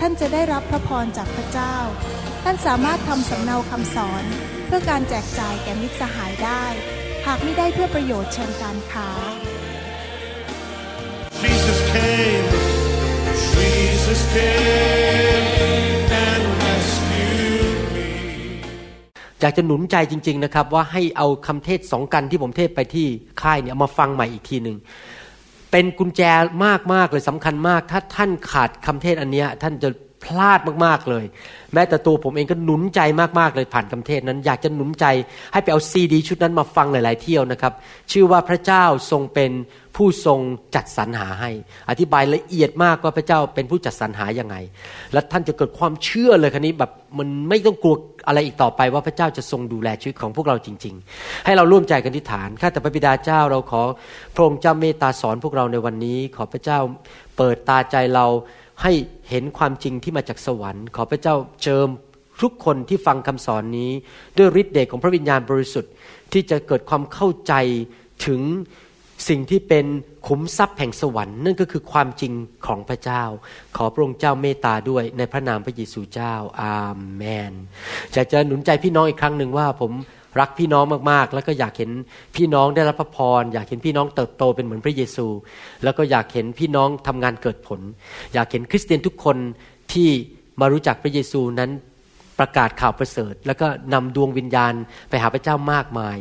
[0.00, 1.76] ท่านจะได้รับพระพรจากพระเจ้า
[2.44, 4.24] ท่านสามารถทำสำเนาคำสอน
[4.66, 6.64] เพื่อการแจกจ่ายแก่มิตรสหายได้
[7.26, 9.08] หากไม่ได้เพื่อประโยชน์เชิงการค้า
[11.42, 12.48] Jesus came,
[13.54, 15.46] Jesus came
[16.26, 18.08] and rescued me.
[19.40, 23.06] อยากจะหนุนใจจริง ๆนะครับ ว่าให้เอาคำเทศสองกันที่ผมเทศไปที่
[23.42, 24.76] ค่ายเนี่ยเอามาฟังใหม่อีกทีหนึ่ง
[25.70, 26.22] เป็นกุญแจ
[26.94, 29.88] มากๆเลยสำคัญมาก ถ้าท่านขาดคำเทศอันเนี้ยท่านจะ
[30.24, 31.24] พลาดมากๆเลย
[31.74, 33.00] แม้แต่ตัวผมเองก็หนุนใจ
[33.38, 35.06] มากๆเลยผ่านคำเทศนั้น อยากจะหนุนใจ
[35.52, 37.72] ให้ไปเอาซีดี ชุดนั้นมาฟังหลาย ๆ เที่ยวนะครับ
[38.12, 39.50] ชื่อว่าพระเจ้าทรงเป็น
[39.96, 40.40] ผู้ทรง
[40.74, 41.50] จัดสรรหาให้
[41.90, 44.56] อธิบายละเอียดมากว่าพระเจ้าเป็นผู้จัดสรรหายังไง
[45.12, 53.82] และท่านจะเกิดความเชื่อเลยคันนี้แบบมันไม่ต้องกลัวอะไรอีกต่อไปว่าพระเจ้าจะทรงดูแลชีวิตของพวกเราจริง ๆ ให้เราร่วมใจกันที่ฐานข้าแต่พระบิดาเจ้าเราขอ
[54.34, 56.78] พระองค์เจ้าเมตตาสอนพวกเราในวันนี้ ขอพระเจ้า
[57.36, 58.26] เปิดตาใจเรา
[58.82, 58.92] ให้
[59.30, 61.88] เห็นความจริงที่มาจากสวรรค์ ขอพระเจ้าเจิม
[62.42, 63.90] ทุกคนที่ฟังคำสอนนี้
[64.38, 65.92] ด้วยฤทธิ์เดชของพระวิญญาณบริสุทธิ์
[66.32, 67.54] ที่จะเกิดความเข้าใจ
[68.26, 68.40] ถึง
[69.28, 69.86] สิ่งที่เป็น
[70.28, 72.32] ขุมทรัพย์แห่งสวรรค์นั่นก็คือความจริง
[72.66, 73.22] ของพระเจ้า
[73.76, 76.78] ขอพระองค์เจ้าเมตตาด้วยในพระนามพระเยซูเจ้าอา
[77.16, 77.52] เมน
[78.12, 79.92] อยากจะหนุนใจพี่น้องอีกครั้งหนึ่งว่าผม
[80.40, 81.90] รักพี่น้องมากๆ แล้วก็อยากเห็น
[82.36, 85.26] พี่น้องได้รับพระพร อยากเห็นพี่น้องเติบโตเป็นเหมือนพระเยซู
[85.84, 87.80] แล้วก็อยากเห็นพี่น้องทำงานเกิดผล
[88.34, 89.36] อยากเห็นคริสเตียนทุกคน
[89.92, 90.08] ที่
[90.60, 91.70] มารู้จักพระเยซูนั้น
[92.38, 94.72] ประกาศข่าวประเสริฐ แล้วก็นำดวงวิญญาณ
[95.08, 96.16] ไปหาพระเจ้ามากมาย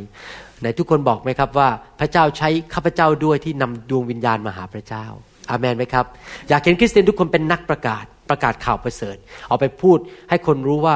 [0.60, 5.06] ไหนทุกคนบอกไหมครับว่าพระเจ้าใช้ข้าพเจ้าด้วยที่นำดวงวิญญาณมาหาพระเจ้า
[5.50, 6.06] อาเมนไหมครับ
[6.50, 9.98] อยากเห็นคริสเตียนทุกคนเป็นนักประกาศประกาศข่าวประเสริฐ เอาไปพูด
[10.30, 10.96] ให้คนรู้ว่า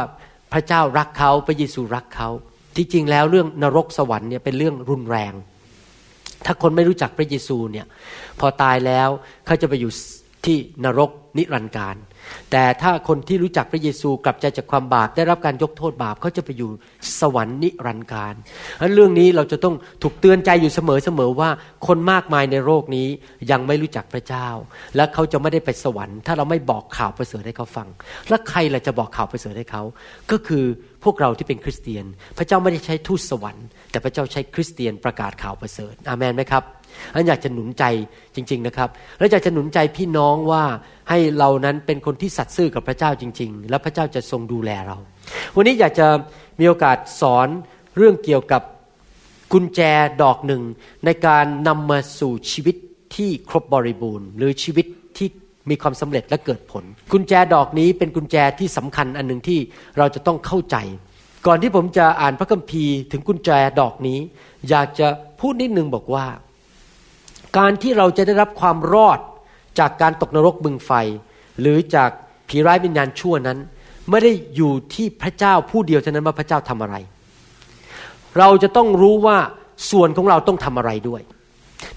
[0.54, 2.30] พระเจ้ารักเขาพระเยซูรักเขา
[2.76, 5.34] ที่จริงแล้วเรื่องนรกสวรรค์เนี่ยเป็นเรื่องรุนแรง
[6.46, 7.86] ถ้าคนไม่รู้จักพระเยซูเนี่ย
[8.40, 9.10] พอตายแล้ว
[9.46, 9.92] เขาจะไปอยู่
[10.46, 11.96] ที่นรกนิรันดร์การ
[12.52, 16.72] แต่ถ้าคนที่รู้จักพระเยซูกลับใจจากความบาป ได้รับการยกโทษบาปเขาจะไปอยู่
[17.20, 18.34] สวรรค์นิรันดร์การ
[18.82, 20.80] นั้นเรื่องนี้เราจะต้องถูกเตือนใจอยู่เส
[21.20, 21.50] มอๆว่า
[21.88, 23.08] คนมากมายในโลกนี้
[23.52, 24.48] ยังไม่รู้จักพระเจ้า
[24.96, 27.88] และเขาจะไม่ได้ไปสวรรค์ ถ้าเราไม่บอกข่าวประเสริฐให้เขาฟัง
[28.30, 29.84] แล้วใครล่ะจะบอกข่าวประเสริฐให้เขา
[30.32, 30.66] ก็คือ
[31.04, 32.06] พวกเราที่เป็นคริสเตียน
[32.38, 36.64] พระเจ้าไม่ได้ใช้ทูตสวรรค์ แต่พระเจ้าใช้คริสเตียนประกาศข่าวประเสริฐ อาเมนไหมครับ
[37.14, 37.84] อันอยากจะหนุนใจ
[38.36, 40.64] จริง ๆนะครับ และอยากจะหนุนใจพี่น้องว่า
[41.10, 44.98] ให้เรานั้นเป็นคนที่สัตย์ซื่อกับพระเจ้าจริง ๆ และพระเจ้าจะทรงดูแลเรา
[45.56, 46.08] วันนี้อยากจะ
[46.60, 47.48] มีโอกาสสอน
[47.98, 48.62] เรื่องเกี่ยวกับ
[49.54, 49.80] กุญแจ
[50.22, 50.62] ดอกหนึ่ง
[51.06, 52.76] ในการนำมาสู่ชีวิต
[53.16, 54.86] ที่ครบบริบูรณ์ หรือชีวิต
[55.18, 55.28] ที่
[55.70, 59.60] มีความสำเร็จและเกิดผล กุญแจดอกนี้เป็นกุญแจที่สำคัญอันหนึ่งที่
[59.98, 60.78] เราจะต้องเข้าใจ
[61.48, 63.50] ก่อนที่ผมจะอ่านพระคัมภีร์ถึงกุญแจ
[63.80, 64.20] ดอกนี้
[64.70, 65.08] อยากจะ
[65.40, 66.26] พูดนิดนึงบอกว่า
[67.58, 69.20] การที่เราจะได้รับความรอด
[69.80, 70.92] จากการตกนรกบึงไฟ
[71.60, 72.10] หรือจาก
[72.50, 73.58] ผีร้ายวิญญาณชั่วนั้น
[74.10, 76.96] ไม่ได้อยู่ที่พระเจ้าผู้เดียวเท่านั้นว่าพระเจ้าทำอะไร
[78.40, 79.38] เราจะต้องรู้ว่า
[79.92, 81.22] ส่วนของเราต้องทำอะไรด้วย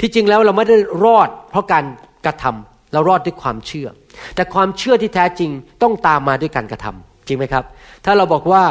[0.01, 1.85] ที่จริงแล้วเราไม่ได้รอดเพราะการ
[2.27, 3.89] กระทำเรารอดด้วยความเชื่อ
[4.35, 5.51] แต่ความเชื่อที่แท้จริง
[5.83, 7.65] ต้องตามมาด้วยการกระทำจริงไหมครับ
[8.05, 8.63] ถ้าเราบอกว่า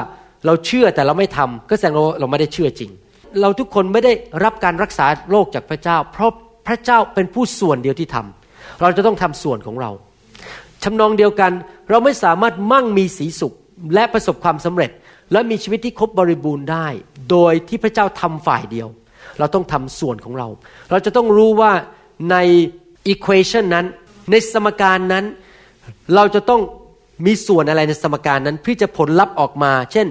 [0.46, 2.92] เราเชื่อแต่เราไม่ทำก็แสดงว่าเราไม่ได้เชื่อจริง
[3.42, 4.14] เราทุกคนไม่ได้
[4.44, 6.32] รับการรักษาโรคจากพระเจ้า เพราะ
[6.68, 9.92] พระเจ้าเป็นผู้ส่วนเดียวที่ทำเราจะต้องทำส่วนของเรา
[10.84, 11.52] ทำนองเดียวกัน
[11.90, 13.54] เราไม่สามารถมั่งมีสีสุข
[13.94, 14.92] และประสบความสำเร็จ
[15.32, 16.88] และมีชีวิตที่ครบบริบูรณ์ได้
[17.32, 18.88] โดยที่พระเจ้าทำฝ่ายเดียว
[19.40, 20.48] เราต้องทำส่วนของเรา
[20.92, 21.72] เราจะต้องรู้ว่า
[22.32, 22.36] ใน
[23.08, 23.86] อีควอชันนั้น
[24.32, 25.26] ในสมการนั้น
[26.16, 26.62] เราจะต้อง
[27.26, 30.08] มีส่วนอะไรในสมการนั้นเพื่อจะผลลัพธ์ออกมา เช่น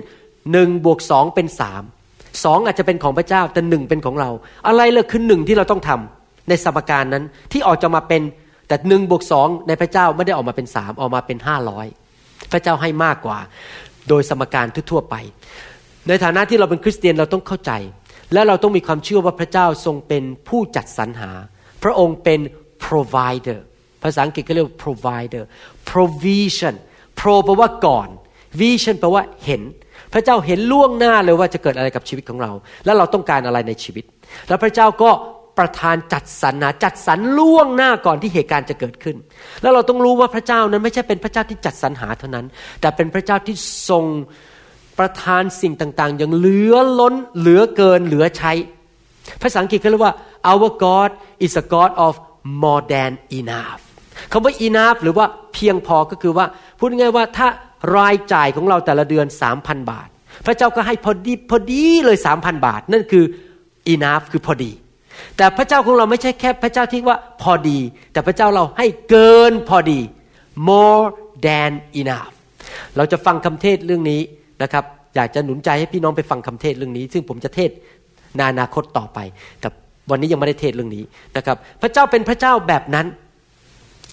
[0.53, 1.83] หนึ่งบวกสองเป็นสาม
[2.45, 4.31] สองอาจจะเป็นของพระเจ้าแต่หนึ่งเป็นของเรา
[4.67, 8.23] อะไรเลยคือหนึ่งที่เราต้องทำ ในสมการนั้นที่ออกจะมาเป็น
[8.69, 11.87] แต่หนึ่งบวกสองในพระเจ้าไม่ได้ออกมาเป็นสามออกมาเป็นห้าร้อย
[12.53, 13.39] พระเจ้าให้มากกว่า
[14.09, 15.15] โดยสมการทั่วไป
[16.09, 17.73] ในฐานะที่เราเป็นคริสเตียนเราต้องเข้าใจ
[18.33, 21.31] และเราต้องมีความเชื่อว่าพระเจ้าทรงเป็นผู้จัดสรรหา
[21.83, 22.41] พระองค์เป็น
[22.85, 23.59] provider
[24.03, 25.45] ภาษาอังกฤษก็เรียกว่า provider
[25.91, 26.75] provision
[27.21, 28.09] pro แปลว่าก่อน
[28.61, 29.63] vision แปลว่าเห็น
[30.13, 32.53] พระเจ้าเห็นล่วงหน้าเลยว่าจะเกิดอะไรกับชีวิตของเรา
[32.85, 34.05] และเราต้องการอะไรในชีวิต
[34.49, 35.11] แล้วพระเจ้าก็
[35.59, 39.17] ประทานจัดสรรนะจัดสรรล่วงหน้าก่อนที่เหตุการณ์จะเกิดขึ้น
[39.63, 42.47] แล้วเราต้องรู้ว่าพระเจ้านั้นไม่ใช่เป็นพระเจ้าที่จัดสรรหาเท่านั้น
[42.81, 43.57] แต่เป็นพระเจ้าที่
[43.89, 44.05] ทรง
[44.99, 48.53] ประทานสิ่งต่างๆ อย่างเหลือล้นเหลือเกินเหลือใช้
[49.43, 50.15] ภาษาอังกฤษเขาเรียกว่า
[50.51, 51.11] our God
[51.45, 52.15] is a God of
[52.63, 53.81] more than enough
[54.33, 56.47] คำว่า enough หรือว่าเพียงพอก็คือว่า
[56.79, 57.49] พูดง่ายว่าถ้า
[57.97, 59.27] รายจ่ายของเราแต่ละเดือน
[59.59, 60.09] 3,000 บาท
[60.47, 63.25] พระเจ้าก็ให้พอดีพอดีเลย3,000 บาท นั่นคือ
[63.95, 64.73] enough คือพอดี
[65.37, 67.79] แต่พระเจ้าของเราไม่ใช่แค่พระเจ้าที่ว่าพอดี
[68.13, 70.01] แต่พระเจ้าเราให้เกินพอดี
[70.69, 71.05] more
[71.47, 72.33] than enough
[72.97, 74.21] เราจะฟังคำเทศเรื่องนี้
[74.63, 74.85] นะครับ
[75.17, 77.71] อยากจะหนุนใจให้พี่น้องไปฟังคำเทศเรื่องนี้ ซึ่งผมจะเทศ
[78.37, 79.19] ในอนาคตต่อไป
[79.61, 79.69] แต่
[80.11, 81.05] วันนี้ยังไม่ได้เทศเรื่องนี้
[81.37, 83.07] นะครับ พระเจ้าเป็นพระเจ้าแบบนั้น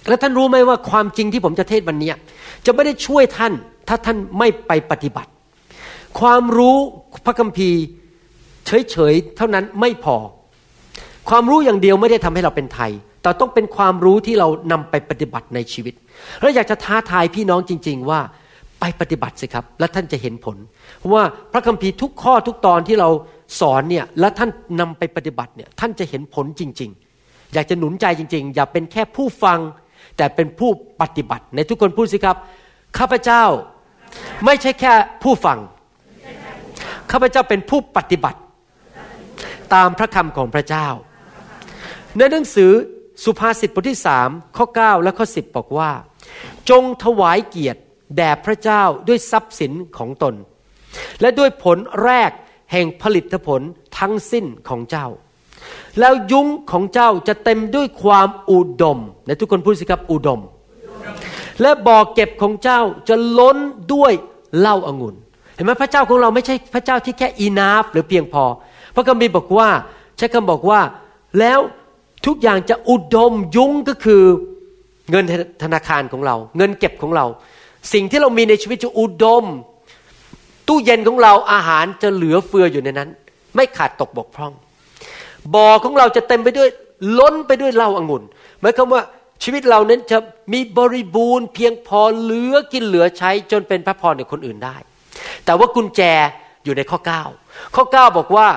[0.07, 2.11] แล้วท่านรู้ไหมว่าความจริงที่ผมจะเทศวันนี้
[2.65, 3.53] จะไม่ได้ช่วยท่าน
[3.87, 5.29] ถ้าท่านไม่ไปปฏิบัติ
[6.19, 6.77] ความรู้
[7.25, 7.79] พระคัมภีร์
[8.65, 10.15] เฉยๆเท่านั้นไม่พอ
[11.29, 12.91] ความรู้อย่างเดียวไม่ได้ทำให้เราเป็นไทย
[13.21, 15.93] แต่ต้องเป็นความรู้ที่เรานำไปปฏิบัติในชีวิต
[16.41, 18.19] แล้วอยากจะท้าทายพี่น้องจริง ๆ ว่า
[18.79, 20.57] ไปปฏิบัติสิครับ แล้วท่านจะเห็นผล
[20.97, 23.09] เพราะว่าพระคัมภีร์ทุกข้อทุกตอนที่เรา
[23.59, 26.89] สอนเนี่ย แล้วท่านนำไปปฏิบัติเนี่ย ท่านจะเห็นผลจริง
[27.21, 29.59] ๆ อยากจะหนุนใจจริง ๆ อย่าเป็นแค่ผู้ฟัง
[30.17, 30.69] แต่เป็นผู้
[31.01, 32.37] ปฏิบัติ ในทุกคนพูดสิครับ
[32.97, 33.43] ข้าพเจ้า
[34.45, 35.57] ไม่ใช่แค่ผู้ฟัง
[37.11, 38.39] ข้าพเจ้าเป็นผู้ปฏิบัติ
[39.73, 40.87] ตามพระคำของพระเจ้า
[42.17, 42.71] ในหนังสือ
[43.23, 45.91] สุภาษิตบทที่สามข้อ 9 และข้อ 10 บอกว่า
[46.69, 47.81] จงถวายเกียรติ
[48.17, 50.35] แด่พระเจ้าด้วยทรัพย์สินของตน
[51.21, 52.31] และด้วยผลแรก
[52.71, 53.61] แห่งผลิตผล
[53.99, 55.07] ทั้งสิ้นของเจ้า
[55.99, 60.41] แล้วยุ้งของเจ้าจะเต็มด้วยความอุดมในทุกคนพูดสิครับอุดม
[61.61, 62.79] และบ่อเก็บของเจ้า
[63.09, 63.57] จะล้น
[63.93, 64.13] ด้วย
[64.59, 65.15] เหล้าอางุ่น
[65.55, 68.43] เห็นไหมพระเจ้าของเราไม่ใช่พระเจ้าที่แค่อีนาฟหรือเพียงพอ
[68.95, 69.69] พระคัมภีร์บอกว่า
[70.17, 70.81] ใช้คำบอกว่า
[71.39, 71.59] แล้ว
[72.25, 74.23] ทุกอย่างจะอุดมยุ้งก็คือ
[75.11, 75.25] เงิน
[75.63, 77.25] ธนาคารของเรา เงินเก็บของเรา
[77.93, 79.45] สิ่งที่เรามีในชีวิตจะอุดม
[80.67, 83.09] ตู้เย็นของเราอาหารจะเหลือเฟืออยู่ในนั้น
[83.55, 84.53] ไม่ขาดตกบกพร่อง
[85.53, 86.69] บ่อของเราจะเต็มไปด้วย
[87.19, 88.23] ล้นไปด้วยเหล้าอางุ่น
[88.61, 89.01] หมายความว่า
[89.43, 90.17] ชีวิตเรานั้นจะ
[90.53, 94.77] มีบริบูรณ์เพียงพอเหลือกินเหลือใช้จนเป็นพระพรในคนอื่นได้
[95.45, 96.01] แต่ว่ากุญแจ
[96.63, 96.99] อยู่ในข้อ
[97.37, 98.47] 9 ข้อ 9 บอกว่า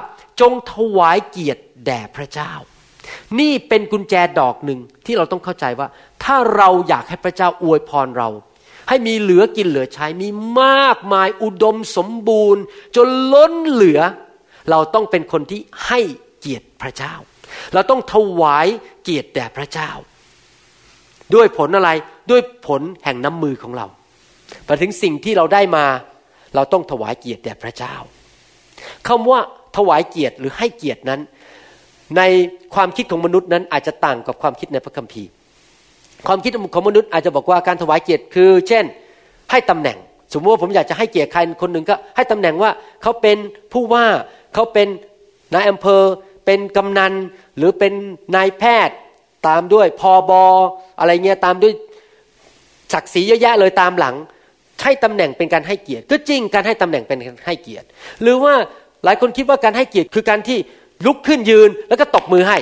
[0.40, 2.52] จงถวายเกียรติแด่พระเจ้า
[3.38, 5.88] นี่เป็นกุญแจดอกหนึ่งที่เราต้องเข้าใจว่า
[6.24, 8.28] ถ้าเราอยากให้พระเจ้าอวยพรเรา
[8.88, 10.28] ให้มีเหลือกินเหลือใช้มี
[10.60, 12.62] มากมายอุดมสมบูรณ์
[12.96, 14.00] จนล้นเหลือ
[14.70, 16.00] เราต้องเป็นคนที่ให้
[16.40, 17.14] เกียรติพระเจ้า
[17.74, 18.66] เราต้องถวาย
[19.02, 19.90] เกียรติแด่พระเจ้า
[21.34, 21.90] ด้วยผลอะไร
[22.30, 23.86] ด้วยผลแห่งน้ำมือของเรา
[24.64, 25.86] ไปถึงสิ่งที่เราได้มา
[26.54, 27.94] เราต้องถวายเกียรติแด่พระเจ้า
[29.08, 29.40] คำว่า
[29.76, 31.20] ถวายเกียรติหรือให้เกียรตินั้น
[32.16, 32.22] ใน
[32.74, 35.28] ความคิดของมนุษย์นั้นอาจจะต่างกับความคิดในพระคัมภีร์
[36.26, 38.84] ความคิดของมนุษย์อาจจะบอกว่าการถวายเกียรติคือ เช่น
[39.50, 39.98] ให้ตำแหน่ง
[40.32, 42.70] สมมติว่าผมอยากจะให้เกียรติใครคนหนึ่งก็ให้ตำแหน่งว่า
[43.02, 43.36] เขาเป็น
[43.72, 44.06] ผู้ว่า
[44.54, 44.88] เขาเป็น
[45.54, 46.02] นายอำเภอ
[46.46, 47.12] เป็นกำนัน
[47.56, 47.92] หรือเป็น
[48.36, 48.96] นายแพทย์
[49.48, 50.44] ตามด้วยพอบอ
[50.98, 51.72] อะไรเงี้ยตามด้วย
[52.92, 54.14] ศักดิ์ศรีเยอะแยะเลยตามหลัง
[54.82, 57.86] ให้ตำแหน่งเป็นการให้เกียรติ ก็จริงการให้ตำแหน่งเป็นการให้เกียรติ
[58.22, 58.54] หรือว่า
[59.04, 60.58] หลายคนคิดว่าการให้เกียรติคือการที่
[61.06, 62.58] ลุกขึ้นยืนแล้วก็ตบมือให้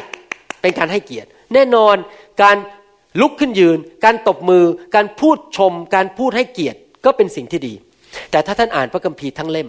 [0.62, 1.96] เป็นการให้เกียรติ แน่นอน
[2.42, 2.56] การ
[3.20, 7.75] ลุกขึ้นยืน การตบมือ การพูดชม การพูดให้เกียรติก็เป็นสิ่งที่ดี
[8.30, 9.68] แต่ถ้าท่านอ่านพระคัมภีร์ทั้งเล่ม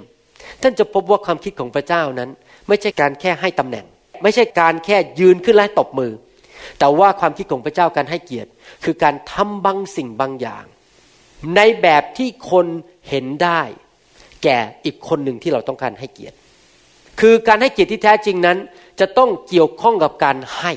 [0.62, 2.30] ท่านจะพบว่าความคิดของพระเจ้านั้น
[2.68, 3.86] ไม่ใช่การแค่ให้ตำแหน่ง
[4.24, 6.12] ไม่ใช่การแค่ยืนขึ้นและตบมือ
[6.80, 8.50] แต่ว่าความคิดของพระเจ้าการให้เกียรติ
[8.84, 10.66] คือการทำบางสิ่งบางอย่าง
[11.56, 12.66] ในแบบที่คน
[13.10, 13.62] เห็นได้
[14.44, 16.36] แก่อีกคนหนึ่งที่เราต้องการให้เกียรติ
[17.20, 18.58] คือการให้เกียรติที่แท้จริงนั้น
[19.00, 20.74] จะต้องเกี่ยวข้องกับการให้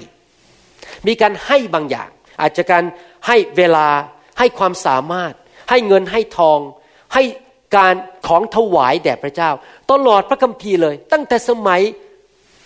[1.07, 2.09] มีการให้บางอย่าง
[2.41, 2.85] อาจจะการ
[3.27, 3.87] ให้เวลา
[4.39, 5.33] ให้ความสามารถ
[5.71, 6.59] ให้เงินให้ทอง
[7.15, 7.23] ให้
[7.77, 7.95] การ
[8.27, 9.51] ของถวายแด่พระเจ้า
[9.91, 11.81] ตลอดพระคัมภีร์เลย ตั้งแต่สมัย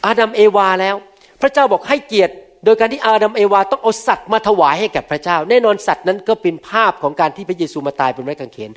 [0.07, 0.97] อาดัมเอวาแล้ว
[1.41, 2.35] พระเจ้าบอกให้เกียรติ
[2.65, 8.71] โดยการที่อาดัมเอวาต้องเอาสัตว์มาถวายให้แก่พระเจ้า แน่นอนสัตว์นั้นก็เป็นภาพของการที่พระเยซูมาตายบนไม้กางเขน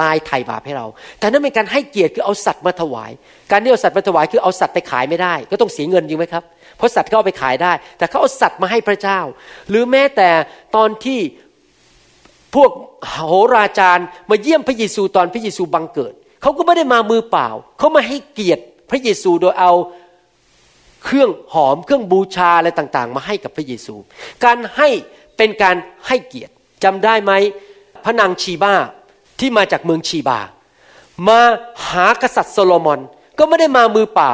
[0.00, 0.86] ตายไถ่บาปให้เรา
[1.18, 3.10] แต่นั่นเป็นการให้เกียรติคือเอาสัตว์มาถวาย
[3.50, 6.44] การที่เอาสัตว์มาถวายคือเอาสัตว์ไปขายไม่ได้ ก็ต้องเสียเงินจริงไหมครับ
[6.76, 9.20] เพราะสัตว์เขาเอาไปขายได้ แต่เขาเอาสัตว์มาให้พระเจ้า
[9.68, 10.30] หรือแม้แต่
[10.76, 11.20] ตอนที่
[12.54, 12.70] พวก
[13.08, 13.16] โห
[13.56, 16.12] ราจารย์มาเยี่ยมพระเยซูตอนพระเยซูบังเกิด
[16.42, 19.72] เขาก็ไม่ได้มามือเปล่า เขามาให้เกียรติพระเยซูโดยเอา
[21.04, 23.94] เครื่องหอมเครื่องบูชาอะไรต่างๆ มาให้กับพระเยซู
[24.44, 24.88] การให้
[25.36, 25.76] เป็นการ
[26.06, 26.52] ให้เกียรติ
[26.84, 27.32] จำได้ไหม
[28.04, 28.74] พระนางชีบ้า
[29.40, 30.40] ที่มาจากเมืองชีบา
[31.28, 31.40] มา
[31.90, 33.00] หากษัตริย์โซโลมอน
[33.38, 34.32] ก็ไม่ได้มามือเปล่า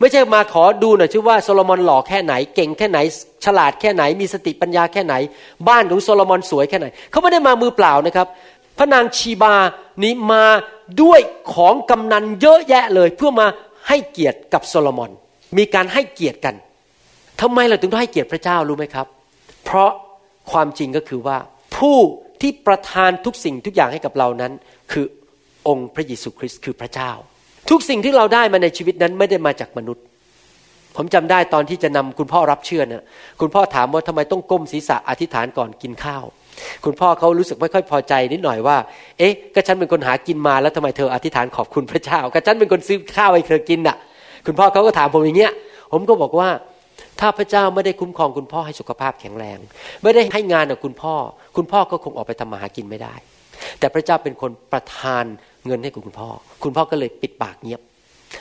[0.00, 2.98] ไม่ใช่มาขอดูหน่อยชื่อว่าโซโลมอนหล่อแค่ไหน เก่งแค่ไหน
[3.44, 5.14] ฉลาดแค่ไหน มีสติปัญญาแค่ไหน
[5.68, 8.26] บ้านของโซโลมอนสวยแค่ไหน เขาไม่ได้มามือเปล่านะครับ
[8.78, 9.54] พระนางชีบา
[10.02, 10.44] นี้มา
[11.02, 11.20] ด้วย
[11.54, 13.46] ของกำนันเยอะแยะเลย เพื่อมา
[13.88, 15.10] ให้เกียรติกับโซโลมอน
[15.56, 16.54] มีการให้เกียรติกัน
[17.40, 19.06] ทำไมเราถึงต้องให้เกียรติพระเจ้ารู้ไหมครับ
[19.64, 19.90] เพราะ
[20.50, 21.38] ความจริงก็คือว่า
[21.76, 21.98] ผู้
[22.40, 24.52] ที่ประทานทุกสิ่งทุกอย่างให้กับเรานั้น
[24.92, 25.06] คือ
[25.68, 27.10] องค์พระเยซูคริสต์คือพระเจ้า
[27.70, 30.04] ทุกสิ่งที่เราได้มาในชีวิตนั้นไม่ได้มาจากมนุษย์
[30.96, 33.04] ผมจำได้ตอนที่จะนำคุณพ่อรับเชื่อนะ
[33.40, 36.24] คุณพ่อถามว่าทำไมต้องก้มศีรษะอธิษฐานก่อนกินข้าว
[36.84, 38.76] คุณพ่อเขารู้สึกไม่ค่อยพอใจนิดหน่อยว่า
[39.18, 43.96] เอ๊ะก็ฉันเป็นคนหากินมาแล้วทำไมเธออธิษฐานขอบคุณพระเจ้าก็ฉันเป็นคนซื้อข้าวให้เธอกินน่ะ
[44.46, 45.52] คุณพ่อเขาก็ถามผมอย่างเงี้ย
[45.92, 46.48] ผมก็บอกว่า
[47.20, 49.58] ถ้าพระเจ้าไม่ได้คุ้มครองคุณพ่อให้สุขภาพแข็งแรง
[50.02, 51.14] ไม่ได้ให้งานกับคุณพ่อ
[51.56, 53.14] คุณพ่อก็คงออกไปทำมาหากินไม่ได้
[53.78, 55.24] แต่พระเจ้าเป็นคนประทาน
[55.66, 56.28] เงินให้กับคุณพ่อ
[56.64, 57.80] คุณพ่อก็เลยปิดปากเงียบ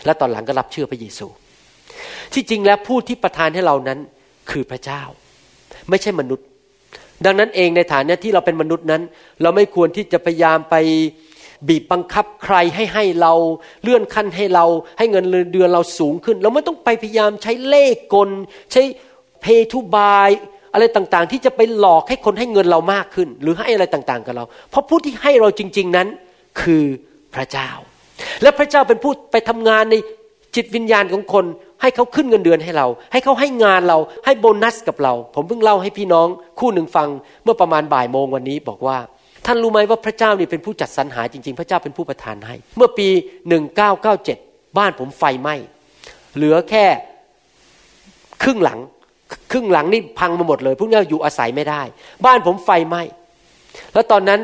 [0.06, 1.27] และตอนหลังก็รับเชื่อพระเยซู
[2.34, 4.00] ที่จริงแล้วผู้ที่ประทานให้เรานั้น
[4.51, 5.01] คือพระเจ้า
[5.89, 6.48] ไม่ใช่มนุษย์
[7.25, 9.01] ดังนั้นเองในฐานะที่เราเป็นมนุษย์นั้น
[9.42, 10.75] เราไม่ควรที่จะพยายามไป
[11.67, 13.34] บีบบังคับใครให้ให้เรา
[13.84, 14.65] เลื่อนขั้นให้เรา
[14.98, 18.29] ให้เงินเดือนเราสูงขึ้น เราไม่ต้องไปพยายามใช้เล่กล
[18.72, 18.82] ใช้
[19.41, 20.29] เพทูบาย
[20.74, 26.08] อะไรต่างๆ ที่จะไปหลอกให้คนให้เงินเรามากขึ้น หรือให้อะไรต่างๆ กับเรา เพราะผู้ที่ให้เราจริง ๆนั้น
[26.62, 26.84] คือ
[27.36, 27.70] พระเจ้า
[28.41, 29.96] และพระเจ้าเป็นผู้ไปทำงานใน
[30.55, 31.46] จิตวิญญาณของคน
[31.82, 36.27] ให้เขาขึ้นเงินเดือนให้เรา ให้เขาให้งานเราให้โบนัสกับเรา ผมเพิ่งเล่าให้พี่น้อง
[36.60, 37.10] คู่หนึ่งฟัง
[37.43, 38.98] เมื่อประมาณบ่ายโมงวันนี้บอกว่า
[39.46, 43.08] ท่านรู้ไหมว่าพระเจ้านี่เป็นผู้จัดสรรหาจริง ๆ พระเจ้าเป็นผู้ประทานให้ เมื่อปี
[43.94, 45.56] 1997 บ้านผมไฟไหม้
[46.36, 46.86] เหลือแค่
[48.44, 48.80] ครึ่งหลัง
[49.52, 51.82] ครึ่งหลังนี่พังมาหมดเลยพวกนี้อยู่อาศัยไม่ได้
[52.26, 53.02] บ้านผมไฟไหม้
[53.94, 54.40] แล้วตอนนั้น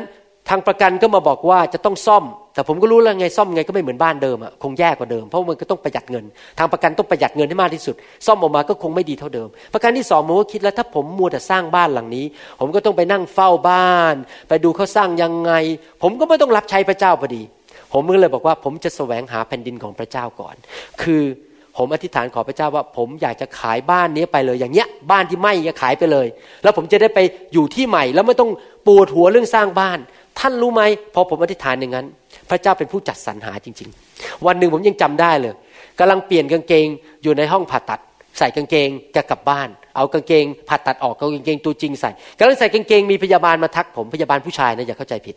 [0.48, 6.24] ทางประกันก็มาบอกว่าจะต้องซ่อม แต่ผมก็รู้แล้วไงซ่อมไงก็ไม่เหมือนบ้านเดิมอะคงแย่กว่าเดิมเพราะมันก็ต้องประหยัดเงิน
[6.58, 7.94] ทางประกันต้องประหยัดเงินให้มากที่สุด
[8.26, 12.24] ซ่อมออกมาก็คงไม่ดีเท่าเดิม ประการที่สองผมก็คิดแล้วถ้าผมมัวแต่สร้างบ้านหลังนี้
[12.60, 14.14] ผมก็ต้องไปนั่งเฝ้าบ้าน
[14.48, 15.52] ไปดูเขาสร้างยังไง
[16.02, 17.42] ผมก็ไม่ต้องรับใช้พระเจ้าพอดี
[17.92, 20.56] ผมก็เลยบอกว่าผมจะแสวงหาแผ่นดินของพระเจ้าก่อน
[21.02, 21.22] คือ
[21.76, 26.26] ผมอธิษฐานขอพระเจ้าว่า ผมอยากจะขายบ้านนี้ไปเลยอย่างเงี้ย บ้านที่ไหม้จะขายไปเลย
[26.62, 27.18] แล้วผมจะได้ไป
[27.52, 28.50] อยู่ที่ใหม่ แล้วไม่ต้อง
[28.86, 29.98] ปวดหัวเรื่องสร้างบ้าน
[30.38, 30.82] ท่านรู้ไหม
[31.14, 32.06] พอผมอธิษฐานอย่างนั้น
[32.50, 35.54] พระเจ้าเป็นผู้จัดสรรหาจริง ๆ วันหนึ่งผมยังจำได้เลย
[35.98, 36.86] กำลังเปลี่ยนกางเกง
[37.22, 38.00] อยู่ในห้องผ่าตัด
[38.38, 45.36] ใส่กางเกงจะกลับบ้าน เอากางเกงผ่าตัดออกเอากางเกงตัวจริงใส่กำลังใส่กางเกงมีพยาบาลมาทักผมพยาบาลผู้ชายนะอย่าเข้าใจผิด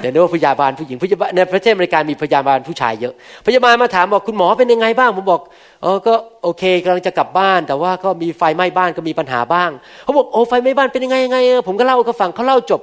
[0.00, 3.14] เดี๋ยวนึกว่าพยาบาลผู้หญิงพยาบาลในประเทศอเมริกามีพยาบาลผู้ชายเยอะ
[3.46, 5.40] พยาบาลมาถามบอกคุณหมอเป็นยังไงบ้างผมบอก
[5.82, 9.70] เออก็โอเคกำลังจะกลับบ้าน แต่ว่าก็มีไฟไหม้บ้านก็มีปัญหาบ้าง
[10.04, 11.38] เขาบอกโอ้ไฟไหม้บ้านเป็นยังไงยังไง
[11.68, 12.80] ผมก็เล่าเขาฟังเขาเล่าจบ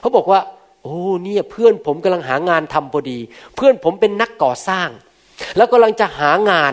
[0.00, 0.40] เขาบอกว่า
[0.82, 3.18] โอ้เนี่ยเพื่อนผมกำลังหางานทำพอดี
[3.56, 4.88] เพื่อนผมเป็นนักก่อสร้าง
[5.56, 6.72] แล้วกำลังจะหางาน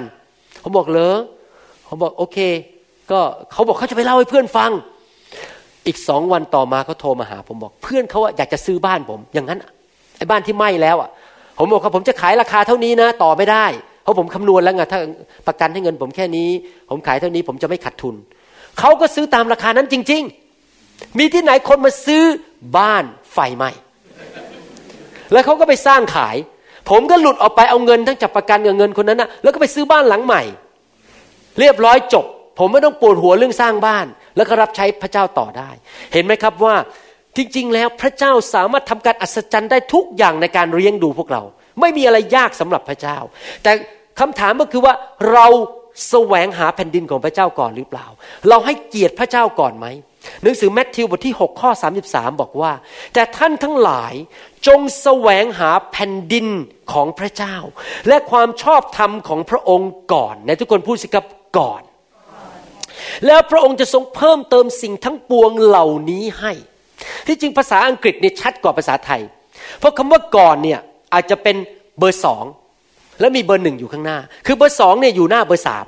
[0.62, 1.16] เขาบอกเลย
[1.86, 2.38] เขาบอกโอเค
[3.12, 3.20] ก็
[3.52, 4.72] เขาบอกเขาจะไปเล่าให้เพื่อนฟัง
[5.88, 9.60] อีกสองวันต่อมาเขาโทรมาหา ผมบอก เพื่อนเขาอยากจะซื้อบ้านผม อย่างนั้น
[10.18, 11.10] ไอ้บ้านที่ไหม้แล้วอะ
[11.58, 13.66] ผมบอกว่าผมจะขายราคาเท่านี้นะ ต่อไม่ได้
[14.04, 15.00] เพราะผมคำนวณแล้วไงถ้า
[15.48, 16.50] ประกันให้เงินผมแค่นี้
[16.90, 18.16] ผมขายเท่านี้ผมจะไม่ขาดทุน
[18.80, 20.24] เขาก็ซื้อตามราคานั้นจริง
[20.72, 22.24] ๆ มีที่ไหนคนมาซื้อ
[22.78, 23.70] บ้านไฟไหม้
[25.32, 26.36] แล้วเขาก็ไปสร้างขาย
[26.90, 30.42] ผมก็หลุดออกไปเอาเงินทั้งจากประกันกับเงินคนนั้นนะแล้วก็ไปซื้อบ้านหลังใหม่
[31.60, 32.26] เรียบร้อยจบ
[32.60, 34.06] ผมไม่ต้องปวดหัวเรื่องสร้างบ้าน
[34.36, 35.70] แล้วก็รับใช้พระเจ้าต่อได้
[36.14, 36.76] เห็นไหมครับว่า
[37.38, 41.42] จริง ๆ แล้วพระเจ้าสามารถทำการอัศจรรย์ได้ทุกอย่างในการเลี้ยงดูพวกเรา
[41.82, 43.18] ไม่มีอะไรยากสำหรับพระเจ้า
[43.64, 43.72] แต่
[44.20, 44.94] คำถามก็คือว่า
[45.32, 45.48] เรา
[46.10, 48.06] แสวงหาแผ่นดินของพระเจ้าก่อนหรือเปล่า
[48.50, 49.88] เราให้เกียรติพระเจ้าก่อนไหม
[50.44, 51.72] หนังสือแมทธิวบทที่ 6 ข้อ
[52.06, 52.72] 33 บอกว่า
[53.14, 54.14] แต่ท่านทั้งหลาย
[54.68, 56.48] จงแสวงหาแผ่นดิน
[56.92, 57.56] ของพระเจ้า
[58.08, 61.26] และความชอบธรรมของพระองค์ก่อนในทุกคนพูดสิครับ
[61.58, 61.82] ก่อน
[63.26, 66.54] แล้วพระองค์จะทรงเพิ่มเติมสิ่งทั้งปวงเหล่านี้ให้
[67.28, 69.22] ที่จริงภาษาอังกฤษเนี่ยชัดกว่าภาษาไทย
[69.80, 70.80] เพราะคำว่าก่อนเนี่ย
[71.14, 71.56] อาจจะเป็น
[71.98, 72.44] เบอร์สอง
[73.20, 75.86] แล้วมีเบอร์หนึ่งอยู่ข้างหน้า คือเบอร์สองเนี่ยอยู่หน้าเบอร์สาม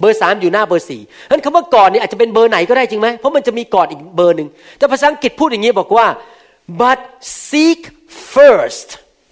[0.00, 4.48] เบอร์สามอยู่หน้าเบอร์สี่นั้นคำว่าก่อนเนี่ยอาจจะเป็นเบอร์ไหนก็ได้จริงไหมเพราะมันจะมีก่อนอีกเบอร์หนึ่ง
[4.78, 6.06] แต่ภาษาอังกฤษพูดอย่างนี้บอกว่า
[6.80, 6.98] but
[7.48, 7.80] seek
[8.34, 8.88] first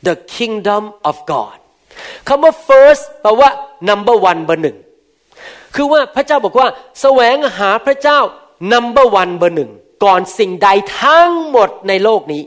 [0.06, 1.56] the kingdom of God
[2.28, 3.50] คำว่า first แปลว่า
[3.88, 4.76] number one เบอร์หนึ่ง
[5.74, 6.68] คือว่าพระเจ้าบอกว่า
[7.00, 8.18] แสวงหาพระเจ้า
[8.72, 9.70] number one เบอร์หนึ่ง
[10.04, 10.68] ก่อนสิ่งใด
[11.00, 12.42] ทั้งหมดในโลกนี้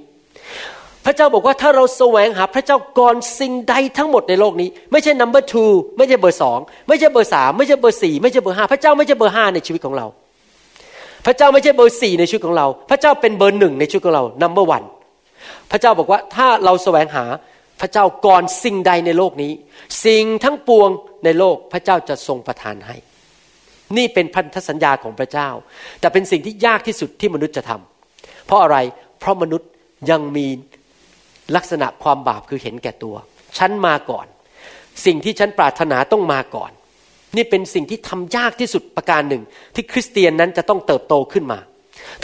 [1.05, 10.07] พระเจ้าบอกว่าถ้าเราแสวงหาพระเจ้าก่อนสิ่งใดทั้งหมดในโลกนี้ ไม่ใช่ number two ไม่ใช่เบอร์สองไม่ใช่เบอร์สามไม่ใช่เบอร์สี่ไม่ใช่เบอร์ห้าพระเจ้าไม่ใช่เบอร์ห้าในชีวิตของเรา
[11.25, 14.85] พระเจ้าไม่ใช่เบอร์สี่ในชีวิตของเรา พระเจ้าเป็นเบอร์หนึ่งในชีวิตของเรา number one
[15.71, 17.25] พระเจ้าบอกว่าถ้าเราแสวงหา
[17.81, 19.51] พระเจ้าก่อนสิ่งใดในโลกนี้
[20.05, 20.89] สิ่งทั้งปวง
[21.25, 22.95] ในโลกพระเจ้าจะทรงประทานให้
[23.97, 25.49] นี่เป็นพันธสัญญาของพระเจ้า
[25.99, 28.77] แต่เป็นสิ่งที่ยากที่สุดที่มนุษย์จะทำเพราะอะไร
[29.19, 29.69] เพราะมนุษย์
[30.09, 30.47] ยังมี
[31.55, 33.15] ลักษณะความบาปคือเห็นแก่ตัว
[33.57, 34.25] ฉันมาก่อน
[35.05, 36.71] สิ่งที่ฉันปรารถนาต้องมาก่อน
[37.35, 39.43] นี่เป็นสิ่งที่ทำยากที่สุดประการหนึ่ง
[39.75, 41.59] ที่คริสเตียนนั้นจะต้องเติบโตขึ้นมา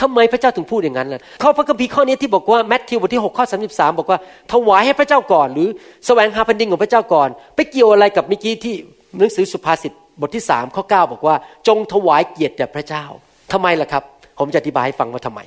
[0.01, 4.19] ทำไมพระเจ้าถึงพูดอย่างนั้นล่ะข้อพระคัมภีร์ข้อนี้ที่บอกว่าแมทธิวบทที่6ข้อ33 บอกว่า
[4.53, 5.69] ถวายให้พระเจ้าก่อน หรือ
[6.05, 8.75] แสวงหาแผ่นดินของพระเจ้าก่อน ไปเกี่ยวอะไรกับเมื่อกี้ที่
[9.17, 11.35] หนังสือสุภาษิตบทที่3ข้อ 9 บอกว่า
[11.67, 13.03] จงถวายเกียรติแด่พระเจ้า
[13.51, 14.03] ทำไมล่ะครับ
[14.39, 15.39] ผมจะอธิบายให้ฟังว่าทำไม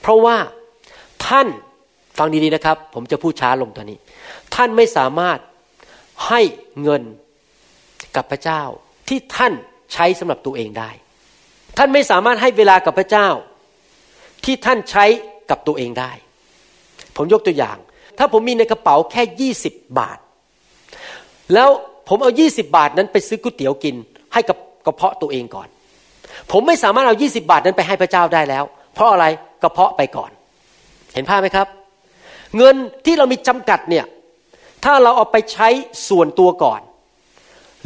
[0.00, 0.36] เพราะว่า
[1.26, 1.46] ท่าน
[2.18, 3.98] ฟังดีๆนะครับ ผมจะพูดช้าลงตอนนี้
[4.54, 5.38] ท่านไม่สามารถ
[6.28, 6.40] ให้
[6.82, 7.02] เงิน
[8.16, 8.62] กับพระเจ้า
[9.08, 9.52] ที่ท่าน
[9.92, 10.90] ใช้สำหรับตัวเองได้
[11.78, 13.28] ท่านไม่สามารถให้เวลากับพระเจ้า
[14.44, 15.04] ที่ท่านใช้
[15.50, 16.12] กับตัวเองได้
[17.16, 17.76] ผมยกตัวอย่าง
[18.18, 20.18] ถ้าผมมีในกระเป๋าแค่ยี่สิบบาท
[21.54, 21.68] แล้ว
[22.08, 23.94] ผมเอายี่สิบาทนั้นไปซื้อก๋วยเตี๋ยวกิน
[24.32, 25.68] ให้กับกระเพาะตัวเองก่อน
[26.52, 28.64] ผมไม่สามารถเอายี่สิบาทนั้นไปให้พระเจ้าได้แล้ว
[28.94, 29.26] เพราะอะไร
[29.62, 30.30] กระเพาะไปก่อน
[31.14, 31.66] เห็นภาพไหมครับ
[32.56, 34.04] เงินที่เรามีจำกัดเนี่ย
[34.84, 35.68] ถ้าเราเอาไปใช้
[36.08, 36.80] ส่วนตัวก่อน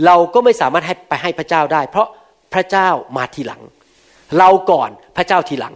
[0.07, 2.09] เราก็ไม่สามารถให้ไปให้พระเจ้าได้ เพราะ
[2.53, 3.63] พระเจ้ามาทีหลัง
[4.39, 5.75] เราก่อนพระเจ้าทีหลัง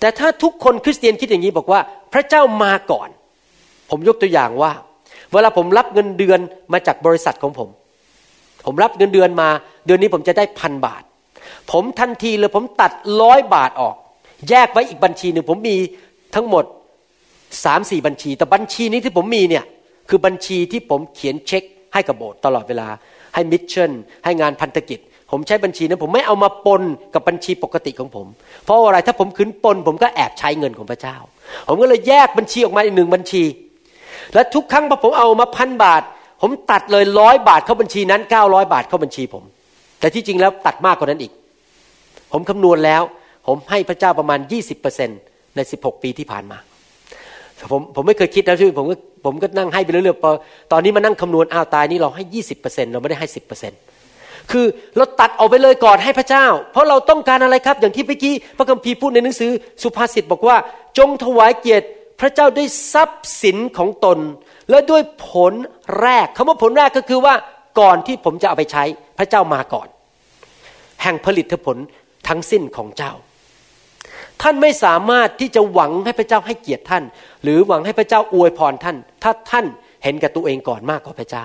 [0.00, 1.80] แต่ถ้าทุกคนคริสเตียนคิดอย่างนี้บอกว่า
[2.12, 3.08] พระเจ้ามาก่อน
[3.90, 4.72] ผมยกตัวอย่างว่า
[5.32, 6.40] เวลาผมรับเงินเดือน
[6.72, 7.68] มาจากบริษัทของผม
[8.66, 9.48] ผมรับเงินเดือนมา
[9.86, 11.02] เดือนนี้ผมจะได้พันบาท
[11.72, 13.94] ผมทันทีเลยผมตัดร้อยบาทออก
[14.50, 15.76] แยกไว้อีกบัญชีหนึ่งผมมี
[16.34, 16.64] ทั้งหมด
[17.64, 19.64] สามสี่บัญชี แต่บัญชีนี้ที่ผมมีเนี่ย
[20.08, 21.62] คือบัญชีที่ผมเขียนเช็ค
[21.92, 22.88] ให้กับโบสถ์ตลอดเวลา
[23.34, 23.90] ให้มิชชั่น
[24.24, 24.98] ให้งานพันธกิจ
[25.30, 26.82] ผมใช้บัญชีนั้นผมไม่เอามาปน
[27.14, 28.26] กับบัญชีปกติของผม
[28.64, 31.16] เพราะอะไรถ้าผมขืนปน ผมก็แอบใช้เงินของพระเจ้า
[31.68, 33.42] ผมก็เลยแยกบัญชีออกมาอีกหนึ่งบัญชี
[34.34, 36.02] และทุกครั้งพอผมเอามาพันบาท
[36.42, 39.44] ผมตัดเลยร้อยบาทเข้าบัญชีนั้นเก้าร้อยบาทเข้าบัญชีผม
[40.00, 41.32] แต่ที่จริงแล้วตัดมากกว่านั้นอีก
[42.32, 43.02] ผมคำนวณแล้ว
[43.46, 44.38] ผมให้พระเจ้าประมาณ
[44.98, 46.58] 20%ใน 16 ปีที่ผ่านมา
[47.72, 53.72] ผมผมไม่เคยคิดนะที่ผมก็ผมก็นั่งให้ไปเรื่อยๆตอนนี้มานั่งคำนวณอ้าวตายนี่เราให้ยี่สิบเปอร์เซ็นเราไม่ได้ให้สิบเปอร์เซ็น
[54.50, 59.50] คือเราตัดออกไปเลยก่อนให้พระเจ้า เพราะเราต้องการอะไรครับ อย่างที่เมื่อกี้พระคัมภีร์พูดในหนังสือ
[59.82, 60.56] สุภาษิตบอกว่า
[60.98, 61.86] จงถวายเกียรติ
[62.20, 64.18] พระเจ้าด้วยทรัพย์สินของตน
[64.70, 65.52] และด้วยผล
[66.00, 67.34] แรกคำว่าผลแรกก็คือว่า
[67.80, 68.84] ก่อนที่ผมจะเอาไปใช้
[69.18, 69.88] พระเจ้ามาก่อน
[71.02, 71.76] แห่งผลิตผล
[72.28, 73.12] ทั้งสิ้นของเจ้า
[74.42, 77.02] ท่านไม่สามารถที่จะหวังให้พระเจ้าให้เกียรติท่าน
[77.42, 79.66] หรือหวังให้พระเจ้าอวยพรท่าน ถ้าท่าน
[80.04, 81.44] เห็นกับตัวเองก่อนมากกว่าพระเจ้า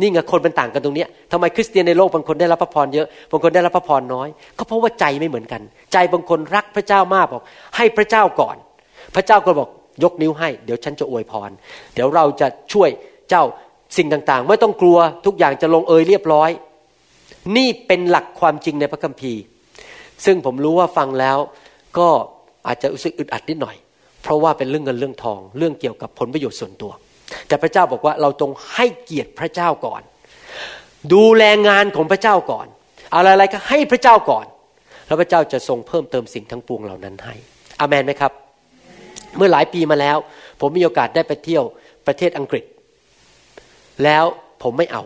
[0.00, 7.42] นี่ไงคนเป็นต่างกันตรงนี้ทำไมคริสเตียนในโลกบางคนได้รับพระพรเยอะบางคนได้รับพระพรน้อย ก็เพราะว่าใจไม่เหมือนกัน ใจบางคนรักพระเจ้ามากบอก
[7.76, 8.56] ให้พระเจ้าก่อน
[9.14, 9.68] พระเจ้าก็บอก
[10.04, 11.50] ยกนิ้วให้ เดี๋ยวฉันจะอวยพร
[11.94, 12.88] เดี๋ยวเราจะช่วย
[13.30, 13.44] เจ้า
[13.96, 16.50] สิ่งต่างๆ ไม่ต้องกลัวทุกอย่างจะลงเอยเรียบร้อย
[17.56, 19.40] นี่เป็นหลักความจริงในพระคัมภีร์
[20.24, 21.38] ซึ่งผมรู้ว่าฟังแล้ว
[21.98, 22.08] ก็
[22.66, 23.76] อาจจะรู้สึกอึดอัดนิดหน่อย
[24.22, 26.92] เพราะว่าเป็นเรื่องเงินเรื่องทอง เรื่องเกี่ยวกับผลประโยชน์ส่วนตัว
[27.48, 30.02] แต่พระเจ้าบอกว่าเราต้องให้เกียรติพระเจ้าก่อน
[31.12, 32.66] ดูแลงานของพระเจ้าก่อน
[33.14, 34.46] อะไรๆก็ให้พระเจ้าก่อน
[35.06, 37.34] แล้วพระเจ้าจะทรงเพิ่มเติมสิ่งทั้งปวงเหล่านั้นให้
[37.80, 38.32] อามนไหมครับ
[39.36, 40.16] เมื่อหลายปีมาแล้ว
[40.60, 41.64] ผมมีโอกาสได้ไปเที่ยว
[42.06, 42.64] ประเทศอังกฤษ
[44.04, 44.24] แล้ว
[44.62, 45.02] ผมไม่เอา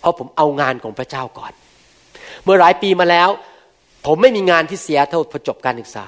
[0.00, 1.52] เพราะผมเอางานของพระเจ้าก่อน
[2.44, 3.28] เมื่อหลายปีมาแล้ว
[4.06, 6.06] ผมไม่มีงานที่เสียเท่าพอจบการศึกษา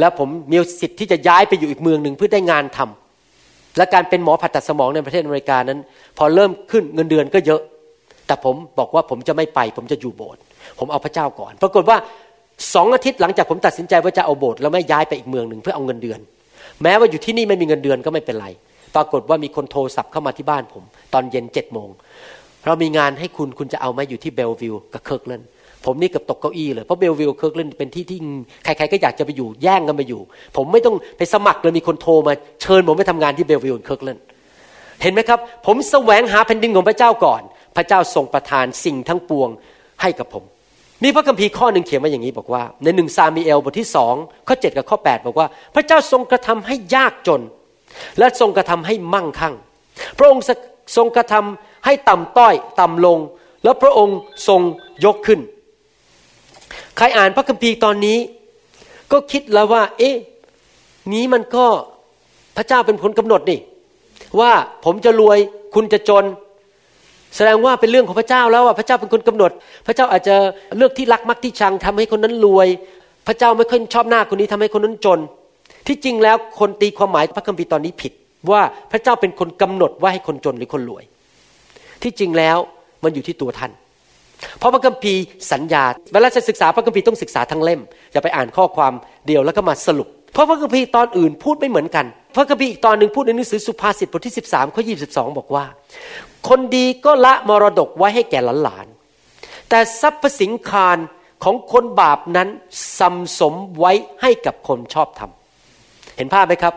[0.00, 5.78] แล้วผมมีสิทธิ์ที่จะย้ายไปอยู่อีกเมืองหนึ่งเพื่อได้งานทำและการเป็นหมอผ่าตัดสมองในประเทศอเมริกานั้น
[6.18, 7.60] พอเริ่มขึ้นเงินเดือนก็เยอะ
[8.26, 10.40] แต่ผมบอกว่าผมจะไม่ไป ผมจะอยู่โบสถ์
[10.78, 11.96] ผมเอาพระเจ้าก่อน ปรากฏว่า
[12.74, 16.20] สองอาทิตย์หลังจากผมตัดสินใจว่าจะเอาโบสถ์แล้วไม่ย้ายไปอีกเมืองหนึ่งเพื่อเอาเงินเดือน
[16.82, 18.48] แม้ว่าอยู่ที่นี่ไม่มีเงินเดือนก็ไม่เป็นไร
[18.94, 21.88] ปรากฏว่ามีคนโทรศัพท์เข้ามาที่บ้านผม ตอนเย็นเจ็ดโมง
[22.66, 25.42] เรามีงานให้คุณคุณจะเอาไหมอยู่ที่ Bellevue กับ Kirkland
[25.84, 28.18] ผมนี่เกือบตกเก้าอี้เลยเพราะ Bellevue Kirkland เป็นที่ที่
[28.64, 30.20] ใครๆก็อยากจะไปอยู่แย่งกันไปอยู่
[30.56, 34.18] ผมไม่ต้องไปสมัครเลยมีคนโทรมาเชิญผมไปทำงานที่ Bellevue Kirkland
[35.02, 37.42] เห็นไหมครับ ผมแสวงหาแผ่นดินของพระเจ้าก่อน
[37.76, 39.48] พระเจ้าทรงประทานสิ่งทั้งปวง
[40.02, 40.44] ให้กับผม
[41.04, 44.14] มีพระคัมภีร์ข้อหนึ่งเขียนมาอย่างนี้บอกว่า ในหนึ่งซามูเอลบทที่สอง
[44.48, 47.40] ข้อเจ็ดกับข้อแปดบอกว่า พระเจ้าทรงกระทำให้ยากจน
[48.18, 49.54] และทรงกระทำให้มั่งคั่ง
[50.18, 50.44] พระองค์
[50.96, 53.18] ทรงกระทำให้ต่ำต้อยต่ำลง
[53.64, 54.60] แล้วพระองค์ทรง
[55.04, 55.40] ยกขึ้น
[56.96, 58.18] ใครอ่านพระคัมภีร์ตอนนี้
[59.12, 60.16] ก็คิดแล้วว่า เอ๊ะ
[61.12, 61.66] นี้มันก็
[62.56, 63.60] พระเจ้าเป็นคนกำหนดนี่
[64.40, 64.52] ว่า
[64.84, 65.38] ผมจะรวย
[65.74, 66.24] คุณจะจน
[67.36, 69.50] แสดงว่าเป็นเรื่องของพระเจ้าแล้วว่าพระเจ้าเป็นคนกำหนด
[69.86, 70.36] พระเจ้าอาจจะ
[70.76, 72.68] เลือกที่รักมักที่ชังทำให้คนนั้นรวย
[73.26, 75.20] พระเจ้าไม่ค่อยชอบหน้าคนนี้ทำให้คนนั้นจน
[75.86, 78.12] ที่จริงแล้วคนตีความหมายพระคัมภีร์ตอนนี้ผิด
[78.50, 78.62] ว่า
[78.92, 81.04] พระเจ้าเป็นคนกำหนดว่าให้คนจนหรือคนรวย
[82.02, 82.58] ที่จริงแล้ว
[83.04, 83.70] มันอยู่ที่ตัวท่าน
[84.58, 85.22] เพราะพระคัมภีร์
[85.52, 87.80] สัญญา เวลาจะศึกษาพระคัมภีร์ต้องศึกษาทั้งเล่ม
[88.12, 88.92] อย่าไปอ่านข้อความ
[89.26, 95.64] เดียวแล้วก็มาสรุป เพราะพระคัมภีร์ตอนอื่นพูดไม่เหมือนกัน พระคัมภีร์อีกตอนหนึ่งพูดในหนังสือสุภาษิตบทที่ 13ข้อ22บอกว่า
[96.48, 100.98] คนดีก็ละมรดกไว้ให้แก่หลานๆ แต่ทรัพย์สินคาร
[101.44, 102.48] ของคนบาปนั้น
[102.98, 105.30] สัมสมไว้ให้กับคนชอบธรรม
[106.16, 106.74] เห็นภาพไหมครับ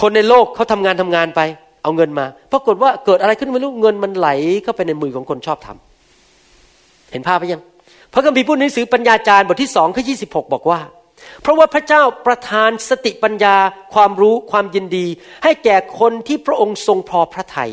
[0.00, 1.40] คนในโลกเขาทำงานทำงานไป
[1.82, 4.28] เอาเงินมา ปรากฏว่าเกิดอะไรขึ้นไม่รู้เงินมันไหล
[4.62, 5.78] เข้าไปในมือของคนชอบธรรม
[7.12, 7.62] เห็นภาพไหมยัง
[8.12, 10.14] พระคัมภีร์พูดในหนังสือปัญญาจารย์บทที่สองข้อยี
[10.54, 10.80] บอกว่า
[11.42, 13.56] เพราะว่าพระเจ้าประทานสติปัญญา
[13.94, 15.06] ความรู้ความยินดี
[15.44, 17.72] ให้แก่คนที่พระองค์ทรงพอพระทยัย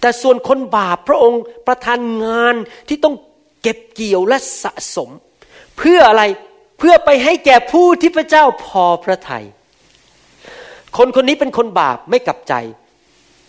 [0.00, 2.54] แต่ส่วนคนบาปพระองค์ประทานงาน
[2.88, 3.14] ที่ต้อง
[3.62, 5.10] เก็บเกี่ยวและสะสม
[5.78, 6.22] เพื่ออะไร
[6.78, 9.44] เพื่อไปให้แก่ผู้ที่พระเจ้าพอพระทยัย
[10.96, 12.54] คนคนนี้เป็นคนบาปไม่กลับใจ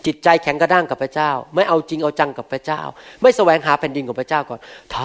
[0.06, 2.82] จิตใจแข็งกระด้างกับพระเจ้า ไม่เอาจริงเอาจังกับพระเจ้า
[3.22, 4.60] ไม่แสวงหาแผ่นดินของพระเจ้าก่อน
[4.98, 5.00] ท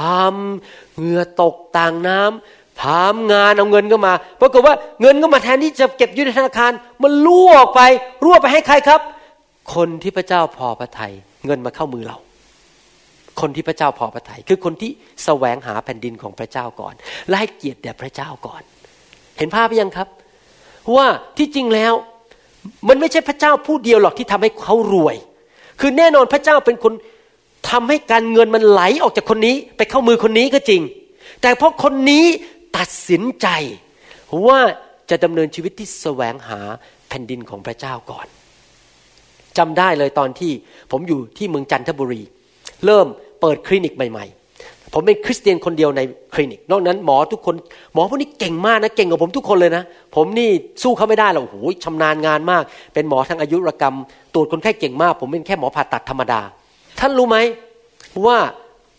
[0.46, 7.80] ำเหงื่อตกต่างน้ำทำงานเอาเงินก็มาปรากฏว่าเงินก็มาแทนที่จะเก็บอยู่ในธนาคาร มันรั่วออกไป
[8.24, 9.00] รั่วไปให้ใครครับ
[9.74, 11.12] คนที่พระเจ้าพอพระทยัย
[11.46, 12.18] เงินมาเข้ามือเรา
[13.40, 14.90] คนที่พระเจ้าพอพระทยัยคือคนที่
[15.24, 16.94] แสวงหาแผ่นดินของพระเจ้าก่อน
[17.28, 18.62] และให้เกียรติแด่พระเจ้าก่อน
[19.38, 20.08] เห็นภาพยังครับ
[20.96, 21.06] ว่า
[21.38, 21.92] ที่จริงแล้ว
[22.88, 25.16] มันไม่ใช่พระเจ้าผู้เดียวหรอกที่ทำให้เขารวย
[25.81, 26.92] คือแน่นอนพระเจ้าเป็นคน
[27.70, 30.83] ทำให้การเงินมันไหลออกจากคนนี้ ไปเข้ามือคนนี้ก็จริง
[31.42, 32.25] แต่เพราะคนนี้
[32.77, 33.49] ตัดสินใจ
[34.46, 34.59] ว่า
[35.11, 36.61] จะดำเนินชีวิตที่แสวงหา
[37.09, 38.27] แผ่นดินของพระเจ้าก่อน
[39.59, 40.53] จำได้เลยตอนที่
[40.90, 42.23] ผมอยู่ที่เมืองจันทบุรี
[42.87, 43.07] เริ่ม
[43.40, 44.27] เปิดคลินิกใหม่
[44.94, 46.00] ผมเป็นคริสเตียนคนเดียวใน
[46.35, 47.55] คลินิก นอกนั้นหมอทุกคน
[47.94, 49.83] หมอพวกนี้เก่งมากนะ เก่งกว่าผมทุกคนเลยนะ
[50.16, 50.50] ผมนี่
[50.83, 52.62] สู้เขาไม่ได้หรอกโอ้โหชำนาญงานมาก
[52.94, 53.96] เป็นหมอทางอายุรกรรม
[54.35, 56.40] ตรวจคนไข้เก่งมาก ผมเป็นแค่หมอผ่าตัดธรรมดา
[57.00, 57.37] ท่านรู้ไหม
[58.26, 58.38] ว่า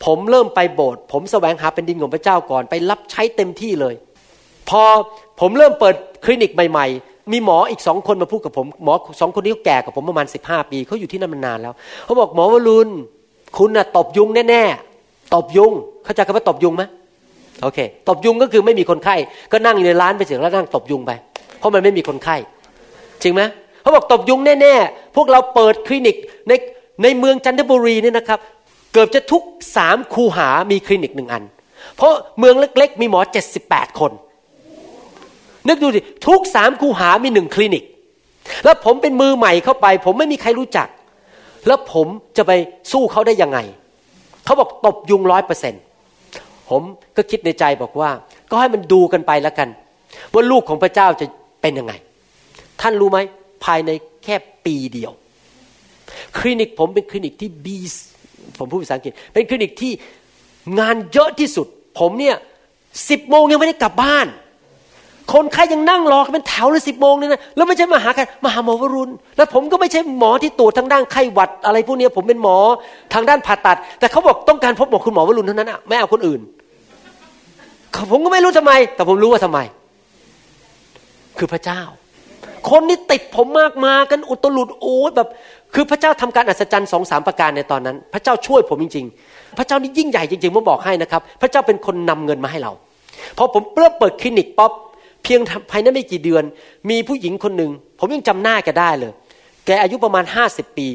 [0.06, 3.96] ผมเริ่มไปโบสถ์ผมแสวงหาเป็นดินของพระเจ้าก่อน ไปรับใช้เต็มที่เลย
[4.70, 4.84] พอ
[5.40, 11.74] ผมเริ่มเปิดคลินิกใหม่ ๆ มีหมออีกสองคนมาพูดกับผมหมอสองคนนี้เขาแก่กับผมประมาณสิบห้าปีเขาอยู่ที่นั่นมานานแล้ว
[12.06, 12.90] เขาบอกหมอวรุณ
[13.58, 14.91] คุณน่ะตบยุงแน่ๆ
[15.34, 15.72] ตบยุง
[16.04, 16.84] เข้าใจคำว่าตบยุงไหม
[17.64, 19.16] โอเค ตบยุงก็คือไม่มีคนไข้
[19.52, 21.12] ก็นั่งอยู่ในร้านไปเสียงแล้วนั่งตบยุงไป
[21.60, 22.36] เพราะมันไม่มีคนไข้
[23.24, 23.42] จริงไหม
[23.82, 26.16] เขาบอกตบยุงแน่ๆ พวกเราเปิดคลินิก
[26.48, 26.54] ใน
[27.04, 28.40] ในเมืองจันทบุรีเนี่ยนะครับ
[28.94, 29.44] เกือบจะทุก
[29.76, 31.44] สามคูหามีคลินิกหนึ่งอัน
[31.96, 34.12] เพราะเมืองเล็กๆ มีหมอเจ็ดสิบแปดคน
[35.68, 37.84] นึกดูสิทุกสามคูหามีหนึ่งคลินิก
[38.66, 40.88] แล้วผมเป็นมือใหม่เข้าไป ผมไม่มีใครรู้จัก
[41.68, 42.52] แล้วผมจะไป
[42.92, 43.60] สู้เขาได้ยังไง
[44.52, 45.74] เขาบอกตบยุงร้อยเปอร์เซ็น
[46.70, 46.82] ผม
[47.18, 48.10] ก็คิดในใจบอกว่า
[48.50, 49.70] ก็ให้มันดูกันไปแล้วกัน
[50.34, 51.26] ว่าลูกของพระเจ้าจะ
[51.62, 51.94] เป็นยังไง
[52.82, 53.20] ท่านรู้ไหม
[53.66, 53.92] ภายใน
[54.24, 54.36] แค่
[54.66, 55.12] ปีเดียว
[56.38, 57.78] คลินิกผมเป็นคลินิกที่บี
[58.60, 59.92] ผมพูดภาษาอังกฤษเป็นคลินิกที่
[60.80, 61.68] งานเยอะที่สุด
[62.00, 62.36] ผมเนี่ย
[63.10, 64.28] สิบโมงยังไม่ได้กลับบ้าน
[65.34, 72.58] คนไข้ยังนั่งรอเป็นแถวเลยสิบโมงเนี่ยนะแล้วไม่ใช่มาหาใครมาหาหมอวรุณ แล้วผมก็ไม่ใช่หมอที่ตรวจทางด้านไข้หวัด อะไรพวกนี้ผมเป็นหมอ
[73.14, 76.42] ทางด้านผ่าตัด แต่เขาบอกต้องการพบหมอคุณหมอวรุณเท่านั้นอะไม่เอาคนอื่น
[78.12, 79.60] ผมก็ไม่รู้ทำไม แต่ผมรู้ว่าทำไม
[81.38, 81.82] คือพระเจ้า
[82.70, 85.28] คนนี้ติดผมมากมากันอุตลุดโอ้แบบ
[85.74, 92.72] คือพระเจ้าทำการอัศจรรย์สองสามประการในตอนนั้น พระเจ้าช่วยผมจริง ๆ พระเจ้านี่ยิ่งใหญ่จริงๆผมบอกให้นะครับ พระเจ้าเป็นคนนำเงินมาให้เรา
[93.38, 94.72] พอผมเริ่มเปิดคลินิกป๊อป
[95.24, 95.40] เพียง
[95.72, 96.44] ภายในไม่กี่เดือน
[96.90, 99.12] มีผู้หญิงคนหนึ่งผมยังจำหน้าแกได้เลย
[99.66, 100.88] แกอายุประมาณห้าสิบปี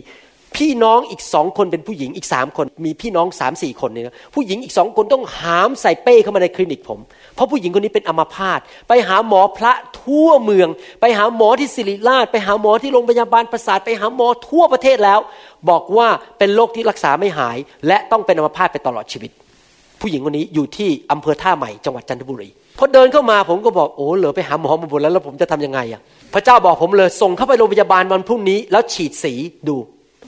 [0.56, 6.98] พี่น้องอีกสองคนเป็นผู้หญิงอีกสามคน มีพี่น้องสามสี่คนเนี่ยผู้หญิงอีกสองคนต้องหามใส่เป้เข้ามาในคลินิกผม
[7.34, 10.68] เพราะผู้หญิงคนนี้เป็นอัมาพาตไปหาหมอพระทั่วเมือง
[11.00, 15.20] ไปหาหมอที่ศิริราช ไปหาหมอที่โรงพยาบาลประสาทไปหาหมอทั่วประเทศแล้ว
[15.70, 16.08] บอกว่า
[16.38, 19.30] เป็นโรคที่รักษาไม่หาย และต้องเป็นอัมาพาตไปตลอดชีวิต
[20.00, 26.00] ผู้หญิงคนนี้อยู่ที่อำเภอท่าใหม่จังหวัดจันทบุรีพอเดินเข้ามาผมก็บอกโอ้เหลือไปหาหมอมาหมดแล้วแล้วผมจะทํำยังไงอะ
[26.34, 29.32] พระเจ้าบอกผมเลยส่งเข้าไปโรงพยาบาลวันพรุ่งนี้ แล้วฉีดสี
[29.68, 29.76] ดู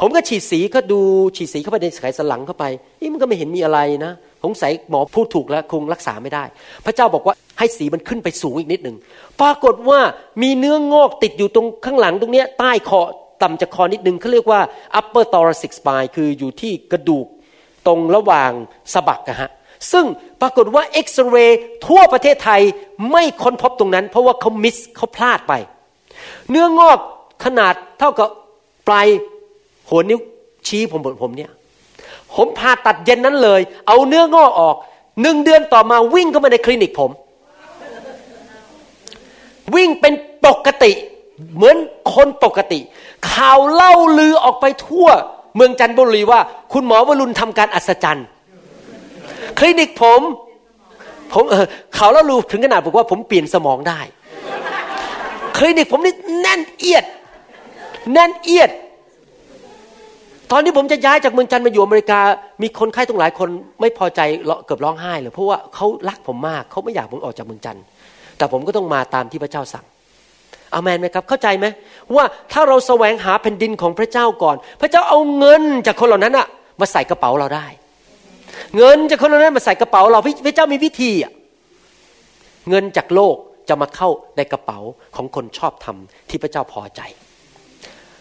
[0.00, 1.00] ผมก็ฉีดสีก็ดู
[1.37, 2.64] ฉีดสีเข้าไปในไขสันหลังเข้าไป
[3.00, 4.12] นี่มันก็ไม่เห็นมีอะไรนะ
[4.44, 6.44] สงสัยหมอพูดถูกแล้วคงรักษาไม่ได้
[6.87, 8.96] พระเจ้าบอกว่าให้สีมันขึ้นไปสูงอีกนิดหนึ่ง
[9.40, 10.00] ปรากฏว่า
[10.42, 13.00] มีเนื้องอกติดอยู่ตรงข้างหลังตรงเนี้ยใต้คอ
[13.42, 14.61] ต่ำจากคอนิดนึงเขาเรียกว่า
[14.98, 17.26] upper thoracic spine คืออยู่ที่กระดูก
[17.87, 18.50] ตรงระหว่าง
[18.92, 19.50] สะบักนะฮะ
[19.92, 20.04] ซึ่ง
[20.40, 22.60] ปรากฏว่าเอ็กซเรย์ทั่วประเทศไทย
[23.12, 25.52] ไม่ค้นพบตรงนั้น เพราะว่าเขามิสเขาพลาดไป
[26.50, 26.98] เนื้องอก
[27.44, 28.28] ขนาดเท่ากับ
[28.86, 29.06] ปลาย
[29.88, 30.20] หัวนิ้ว
[30.66, 31.50] ชี้ผมผมเนี่ย
[32.34, 34.76] ผมผ่าตัดเย็นนั้นเลย เอาเนื้องอกออก
[35.22, 37.10] หนึ่งเดือนต่อมาวิ่งเข้ามาในคลินิกผม
[39.74, 40.14] วิ่งเป็น
[40.46, 40.92] ปกติ
[41.54, 41.76] เหมือน
[42.14, 42.80] คนปกติ
[43.32, 45.08] ข่าวเล่าลือออกไปทั่ว
[45.56, 46.40] เมืองจันทบุรีว่า
[46.72, 48.26] คุณหมอวรุณทำการอัศจรรย์
[49.58, 50.20] คลินิกผม
[51.32, 54.00] ผมเออเขาแล้วรู้ถึงขนาดบอกว่าผมเปลี่ยนสมองได้
[55.56, 57.04] คลินิกผมนี่แน่นเอียด
[58.12, 58.70] แน่นเอียด
[60.50, 62.20] ตอนที่ผมจะย้ายจากเมืองจันทร์มาอยู่อเมริกา
[62.62, 63.48] มีคนไข้ต้องหลายคน
[63.80, 64.20] ไม่พอใจ
[64.66, 67.84] เกือบร้องไห้เลยเพราะว่าเขารักผมมากเขาไม่อยากผมออกจากเมืองจันทร์
[68.38, 69.84] แต่ผมก็ต้องมาตามที่พระเจ้าสั่ง
[70.74, 71.66] อามันไหมครับ เข้าใจไหม
[72.16, 76.46] ว่าถ้าเราแสวงหาแผ่นดินของพระเจ้าก่อน พระเจ้าเอาเงินจากคนเหล่านั้นอะ
[76.80, 77.66] มาใส่กระเป๋าเราได้
[78.77, 81.33] เงินจากคนเหล่านั้นมาใส่กระเป๋าเราพระเจ้ามีวิธีอะ
[82.68, 83.37] เงินจากโลก
[83.68, 84.79] จะมาเข้าในกระเป๋า
[85.16, 87.01] ของคนชอบทำที่พระเจ้าพอใจ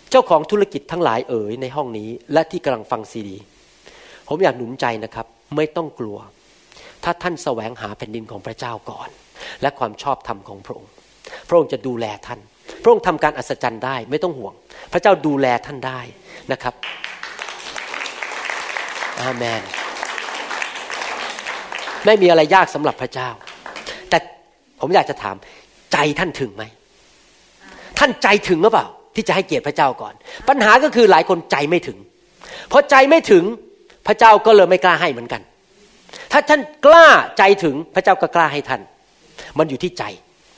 [0.09, 3.37] เจ้าของธุรกิจทั้งหลายเอ๋ยในห้องนี้ และที่กำลังฟังซีดี
[4.27, 6.17] ผมอยากหนุนใจนะครับ ไม่ต้องกลัว
[7.03, 9.09] ถ้าท่านแสวงหาแผ่นดินของพระเจ้าก่อน
[9.61, 10.91] และความชอบธรรมของพระองค์
[11.47, 12.39] พระองค์จะดูแลท่าน
[12.83, 14.53] พระองค์ทำการอัศจรรย์ได้ ไม่ต้องห่วง
[14.91, 15.99] พระเจ้าดูแลท่านได้
[16.51, 16.73] นะครับ
[19.21, 19.61] อาเมน
[22.05, 23.29] ไม่มีอะไรยากสำหรับพระเจ้า
[24.09, 24.17] แต่
[24.81, 25.35] ผมอยากจะถาม
[25.93, 26.63] ใจท่านถึงไหม
[27.99, 30.13] ท่านใจถึงหรือเปล่า ที่จะให้เกียรติพระเจ้าก่อน
[30.49, 31.97] ปัญหาก็คือหลายคนใจไม่ถึง
[32.69, 33.43] เพราะใจไม่ถึง
[34.07, 35.41] พระเจ้าก็เลยไม่กล้าให้เหมือนกัน
[36.31, 37.07] ถ้าท่านกล้า
[37.37, 38.81] ใจถึงพระเจ้าก็กล้าให้ท่าน
[39.57, 40.03] มันอยู่ที่ใจ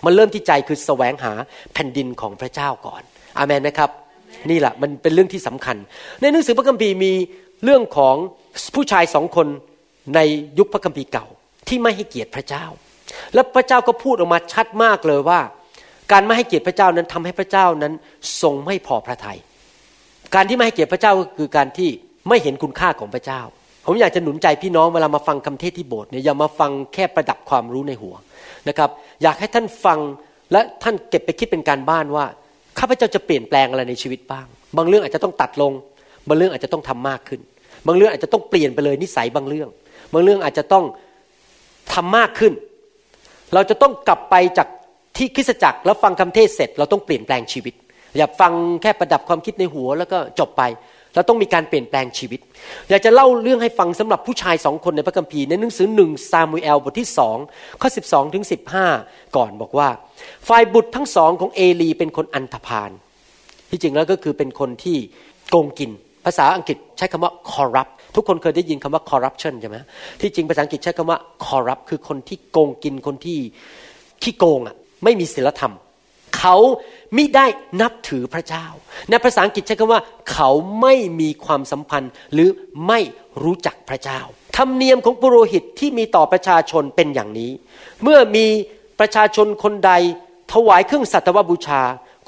[0.06, 1.34] มันเริ่มที่ใจคือแสวงหา
[1.73, 3.02] แผ่นดินของพระเจ้าก่อน
[3.38, 3.89] อามันไหมครับ
[4.49, 5.78] นี่แหละมันเป็นเรื่องที่สำคัญ
[6.21, 7.13] ในหนังสือพระคัมภีร์มี
[7.63, 8.15] เรื่องของ
[8.75, 9.47] ผู้ชายสองคน
[10.15, 10.19] ใน
[10.58, 11.26] ยุคพระคัมภีร์เก่า
[11.67, 12.65] ที่ไม่ให้เกียรติพระเจ้า
[13.34, 15.39] และพระเจ้าก็พูดออกมาชัดมากเลยว่า
[16.12, 17.93] การไม่ให้เกียรติพระเจ้านั้นทำให้พระเจ้านั้น
[18.41, 19.39] ทรงไม่พอพระทยัย
[20.36, 21.89] การที่ไม่ให้เกียรติพระเจ้าก็คือการที่
[22.30, 23.41] ไม่เห็นคุณค่าของพระเจ้า
[23.86, 28.15] ผมอยากจะหนุนใจพี่น้องเวลามาฟังคำเทศที่โบสถ์เนี่ยอย่ามาฟังแค่ประดับความรู้ในหัว
[28.67, 28.89] นะครับ
[29.24, 30.00] อยากให้ท่านฟัง
[30.52, 32.26] และท่านเก็บไปคิดเป็นการบ้านว่า
[32.80, 34.45] ข้าพเจ้าจะเปลี่ยนแปลงอะไรในชีวิตบ้าง
[34.78, 35.74] บางเรื่องอาจจะต้องตัดลง
[36.28, 37.41] บางเรื่องอาจจะต้องทำมากขึ้น
[37.88, 39.69] บางเรื่องอาจจะต้องเปลี่ยนไปเลยนิสัยบางเรื่อง
[40.13, 40.86] บางเรื่องอาจจะต้อง
[41.93, 42.54] ทำมากขึ้น
[43.54, 44.67] เราจะต้องกลับไปจาก
[45.17, 47.74] ที่คริสจักรแล้วฟังคำเทศเสร็จ เราต้องเปลี่ยนแปลงชีวิต
[48.17, 50.63] อย่าฟังแค่ประดับความคิดในหัวแล้วก็จบไป
[51.15, 52.39] เราต้องมีการเปลี่ยนแปลงชีวิต
[52.89, 57.38] อยากจะเล่าเรื่องให้ฟังสำหรับผู้ชายสองคนในพระคัมภีร์ในหนังสือหนึ่งซามูเอลบทที่สอง
[57.82, 58.86] ข้อสิบสองถึงสิบห้า
[59.36, 59.89] ก่อนบอกว่า
[60.48, 62.91] ฝ่ายบุตรทั้งสองของเอลีเป็นคนอันธพาล
[63.69, 64.98] ที่จริงแล้วก็คือเป็นคนที่
[65.50, 65.91] โกงกิน
[66.26, 69.78] ภาษาอังกฤษใช้คำว่า corrupt ทุกคนเคยได้ยินคำว่า corruption ใช่ไหม
[70.22, 73.39] ที่จริงภาษาอังกฤษใช้คำว่า corrupt คือคนที่โกงกินคนที่
[74.24, 75.74] ขี้โกงอะไม่มีศีลธรรม
[76.38, 76.56] เขา
[77.15, 77.45] ไม่ได้
[77.82, 78.65] นับถือพระเจ้า
[79.10, 80.50] ในภาษาอังกฤษใช้คำว่า เขา
[80.82, 82.50] ไม่มีความสัมพันธ์ หรือ
[82.88, 83.00] ไม่
[83.43, 84.19] รู้จักพระเจ้า
[84.58, 87.52] ธรรมเนียมของปุโรหิตที่มีต่อประชาชนเป็นอย่างนี้
[88.04, 88.45] เมื่อมี
[89.00, 89.91] ประชาชนคนใด
[90.54, 91.82] ถวายเครื่องสัตวบูชา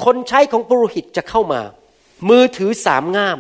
[0.04, 1.62] คนใช้ของปุโรหิตจะเข้ามา
[2.30, 3.38] มือถือสามง่าม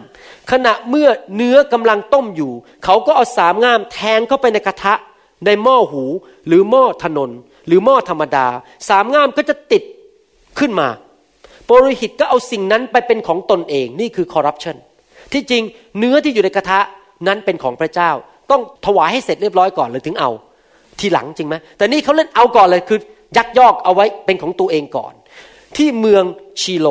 [0.51, 2.51] ขณะเมื่อเนื้อกำลังต้มอยู่
[2.85, 4.93] เขาก็เอาสามง่ามแทงเข้าไปในกระทะ
[5.45, 6.03] ในหม้อหู
[6.47, 7.29] หรือหม้อถนน
[7.67, 8.47] หรือหม้อธรรมดา
[8.89, 9.83] สามง่ามก็จะติด
[10.59, 10.87] ขึ้นมา
[11.67, 14.75] ปุโรหิตก็เอาสิ่งนั้นไปเป็นของตนเองนี่คือคอร์รัปชัน
[15.33, 15.63] ที่จริง
[15.99, 16.79] เนื้อที่อยู่ในกระทะ
[17.27, 18.11] นั้นเป็นของพระเจ้า
[18.51, 20.29] ต้องถวายให้เสร็จเรียบร้อยก่อนเลยถึงเอา
[20.99, 22.99] ทีหลังจริงไหมแต่นี่เขาเล่นเอาก่อนเลยคือ
[23.37, 25.13] ยักยอกเอาไว้เป็นของตัวเองก่อน
[25.77, 26.23] ที่เมือง
[26.61, 26.87] ชีโล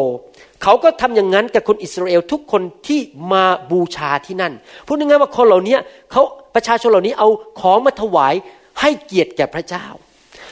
[0.62, 3.01] เขาก็ทำอย่างนั้นกับคนอิสราเอลทุกคนที่
[3.33, 4.53] มาบูชาที่นั่น
[4.87, 5.77] พูดง่ายๆว่าคนเหล่านี้
[6.12, 6.23] เขา
[6.55, 7.29] ประชาชนเหล่านี้เอา
[7.61, 8.35] ของมาถวาย
[8.81, 9.87] ให้เกียรติแก่พระเจ้า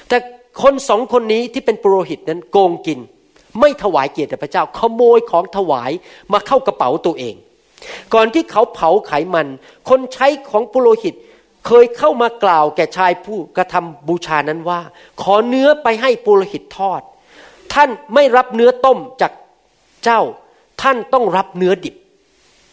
[0.09, 0.17] แต่
[0.63, 2.99] คนสองคนนี้ที่เป็นปุโรหิตนั้นโกงกิน
[3.61, 5.91] ไม่ถวายเกียรติแด่พระเจ้า ขโมยของถวาย
[6.33, 7.35] มาเข้ากระเป๋าตัวเอง
[8.15, 9.47] ก่อนที่เขาเผาไขมัน
[9.89, 11.15] คนใช้ของปุโรหิต
[11.67, 14.81] เคยเข้ามากล่าวแก่ชายผู้กระทำบูชานั้นว่า
[15.23, 17.03] ขอเนื้อไปให้ปุโรหิตทอด
[17.73, 19.33] ท่านไม่รับเนื้อต้มจาก
[20.09, 20.23] เจ้า
[20.83, 21.95] ท่านต้องรับเนื้อดิบ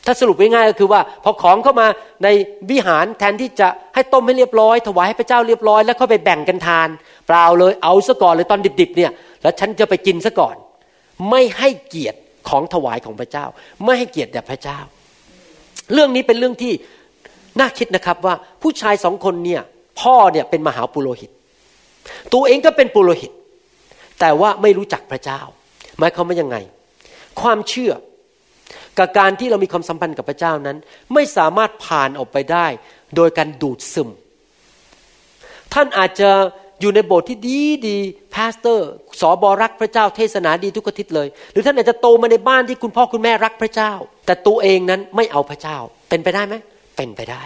[0.05, 1.87] ถ้าสรุปง่ายๆก็คือว่า พอของเข้ามา
[2.23, 2.27] ใน
[2.71, 6.89] วิหารแทนที่จะให้ต้มให้เรียบร้อย ถวายให้พระเจ้าเรียบร้อยแล้วค่อยไปแบ่งกันทาน
[7.27, 10.55] เปล่าเลยเอาซะก่อนเลยตอนดิบๆเนี่ย แล้วฉันจะไปกินซะก่อน
[11.29, 12.19] ไม่ให้เกียรติ
[12.49, 13.45] ของถวายของพระเจ้า
[13.83, 14.79] ไม่ให้เกียรติแด่พระเจ้า
[15.93, 16.73] เรื่องนี้เป็นเรื่องที่
[17.59, 19.61] น่าคิดนะครับว่าผู้ชายสองคนเนี่ย
[20.01, 21.29] พ่อเนี่ยเป็นมหาปุโรหิต
[22.33, 23.31] ตัวเองก็เป็นปุโรหิต
[24.19, 25.41] แต่ว่าไม่รู้จักพระเจ้า
[25.99, 26.57] หมายความว่ายังไง
[27.41, 27.93] ความเชื่อ
[28.97, 30.77] กับการที่เรามีความสัมพันธ์กับพระเจ้านั้น
[31.13, 32.67] ไม่สามารถผ่านออกไปได้
[33.15, 34.09] โดยการดูดซึม
[35.73, 36.29] ท่านอาจจะ
[36.81, 37.97] อยู่ในโบสถ์ที่ดีดี
[38.35, 38.89] pastor
[39.21, 43.91] สอบอรักพระเจ้าเทศนาดีทุกอาทิตย์เลย หรือท่านอาจจะโตมาในบ้านที่คุณพ่อคุณแม่รักพระเจ้า
[44.25, 45.77] แต่ตัวเองนั้นไม่เอาพระเจ้า
[46.09, 46.55] เป็นไปได้ไหม
[46.97, 47.43] เป็นไปได้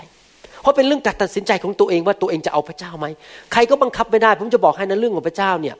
[0.61, 3.05] เพราะเป็นเรื่องการตัดสินใจของตัวเองว่าตัวเองจะเอาพระเจ้าไหม
[3.51, 5.75] ใครก็บังคับไม่ได้ ผมจะบอกให้นะเรื่องของพระเจ้าเนี่ย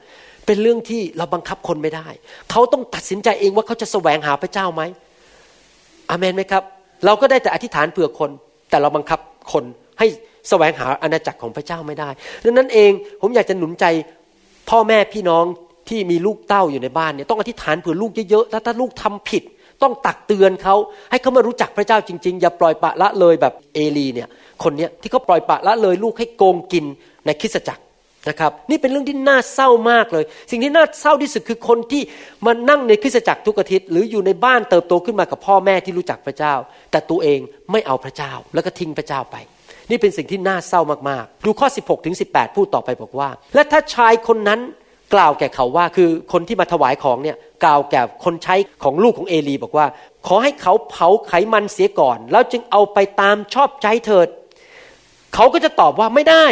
[0.46, 2.06] เป็นเรื่องที่เราบังคับคนไม่ได้
[2.50, 4.82] เขาต้องตัดสินใจเองว่าเขาจะแสวงหาพระเจ้าไหม
[6.10, 6.62] อามนไหมครับ
[7.04, 8.30] เราก็ได้แต่อธิษฐานเผื่อคน
[8.70, 9.20] แต่เราบังคับ
[9.52, 9.64] คน
[9.98, 10.06] ให้
[10.48, 12.10] แสวงหาอาณาจักรของพระเจ้าไม่ได้
[12.44, 13.84] ดังนั้นเองผมอยากจะหนุนใจ
[14.70, 15.44] พ่อแม่พี่น้อง
[15.88, 19.42] ที่มีลูกเต้าอยู่ในบ้านเนี่ยต้องอธิษฐานเผื่อลูกเยอะๆถ้าถ้าลูกทำผิด
[19.82, 20.74] ต้องตักเตือนเขา
[21.10, 24.28] ให้เขามารู้จักพระเจ้าจริงๆ อย่าปล่อยปะละเลยแบบเอลีเนี่ย
[24.62, 26.84] คนเนี้ยที่เขาปล่อยปะละเลยลูกให้โกงกิน
[27.26, 27.82] ในคริสตจักร
[28.28, 32.02] นะครับนี่เป็นเรื่องที่น่าเศร้ามากเลย สิ่งที่น่าเศร้าที่สุดคือคนที่
[32.46, 36.54] มานั่งในคริสตจักรทุกอาทิตย์ หรืออยู่ในบ้านเติบโตขึ้นมากับพ่อแม่ที่รู้จักพระเจ้า
[36.90, 37.40] แต่ตัวเอง
[37.72, 39.36] ไม่เอาพระเจ้า แล้วก็ทิ้งพระเจ้าไป
[39.90, 40.80] นี่เป็นสิ่งที่น่าเศร้า
[41.10, 44.60] มากๆ ดูข้อ 16ถึง18 พูดต่อไปบอกว่า และถ้าชายคนนั้น
[45.14, 49.86] กล่าวแก่เขาว่าคือคนที่มาถวายของเนี่ยกล่าวแก่คนใช้ของลูกของเอลีบอกว่า
[50.26, 54.28] ขอให้เขาเผาไขมันเสียก่อน แล้วจึงเอาไปตามชอบใจเถิด
[55.34, 56.44] เขาก็จะตอบว่าไม่ได้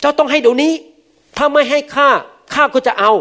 [0.00, 0.72] เจ้าต้องให้เดี๋ยวนี้
[1.36, 2.08] ถ้าไม่ให้ข้า
[2.54, 3.12] ข้าก็จะเอา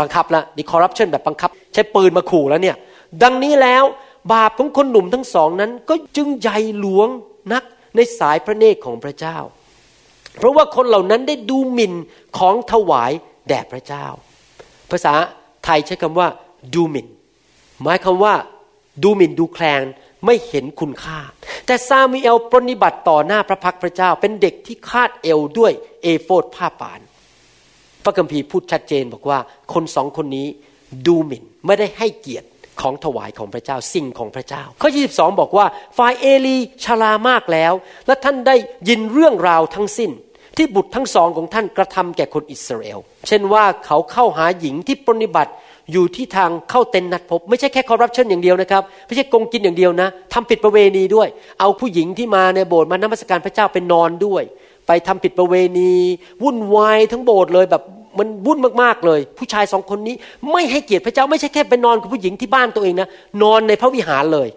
[0.00, 2.76] บังคับและนี่คอร์รัปชันแบบบังคับ ใช้ปืนมาขู่แล้วเนี่ย
[3.22, 3.84] ดังนี้แล้ว
[4.32, 7.08] บาปของคนหนุ่มทั้งสองนั้น ก็จึงใหญ่หลวง
[7.52, 7.62] นัก
[7.96, 9.36] ในสายพระเนตรของพระเจ้า
[10.36, 11.94] เพราะว่าคนเหล่านั้นได้ดูหมิ่น
[12.38, 13.12] ของถวาย
[13.48, 14.06] แด่พระเจ้า
[14.90, 15.14] ภาษา
[15.64, 16.28] ไทยใช้คำว่า
[16.74, 17.06] ดูหมิ่น
[17.82, 18.34] หมายคำว่า
[19.02, 19.84] ดูหมิ่นดูแคลน
[20.26, 21.18] ไม่เห็นคุณค่า
[21.66, 27.00] แต่ซามูเอลปรนิบัติต่อหน้าพระพักพระเจ้า เป็นเด็กที่คาดเอวด้วยเอโฟดผ้าป่าน
[28.04, 29.38] พระคัมภีร์พูดชัดเจนบอกว่า
[29.72, 30.46] คนสองคนนี้
[31.06, 32.48] ดูหมิ่นไม่ได้ให้เกียรติ
[32.80, 35.66] ของถวายของพระเจ้าสิ่งของพระเจ้า ข้อ 22 บอกว่า
[35.98, 37.72] ฝ่ายเอลีชรามากแล้ว
[38.06, 38.56] และท่านได้
[38.88, 40.10] ยินเรื่องราวทั้งสิ้น
[40.56, 45.52] ที่บุตรทั้งสองของท่านกระทำแก่คนอิสราเอล เช่นว่าเขาเข้าหาหญิงที่ปฏิบัติ
[45.92, 51.28] อยู่ที่ทางเข้าเต็นนัดพบ ไม่ใช่แค่คอร์รัปชันอย่างเดียวนะครับ ไม่ใช่โกงกินอย่างเดียวนะทำผิดประเวณีด้วย
[51.60, 54.42] เอาผู้หญิงที่มาในโบสถ์มานมัสการพระเจ้าไปนอนด้วย
[54.86, 55.92] ไปทำผิดประเวณี
[56.42, 57.82] วุ่นวายทั้งโบสถ์เลยแบบ
[58.18, 60.14] มันวุ่นมากๆเลย ผู้ชายสองคนนี้
[60.52, 63.08] ไม่ให้เกียรติพระเจ้าไม่ใช่แค่ไปนอนกับผู้หญิงที่บ้านตัวเองนะ
[63.42, 64.48] นอนในพระวิหารเลย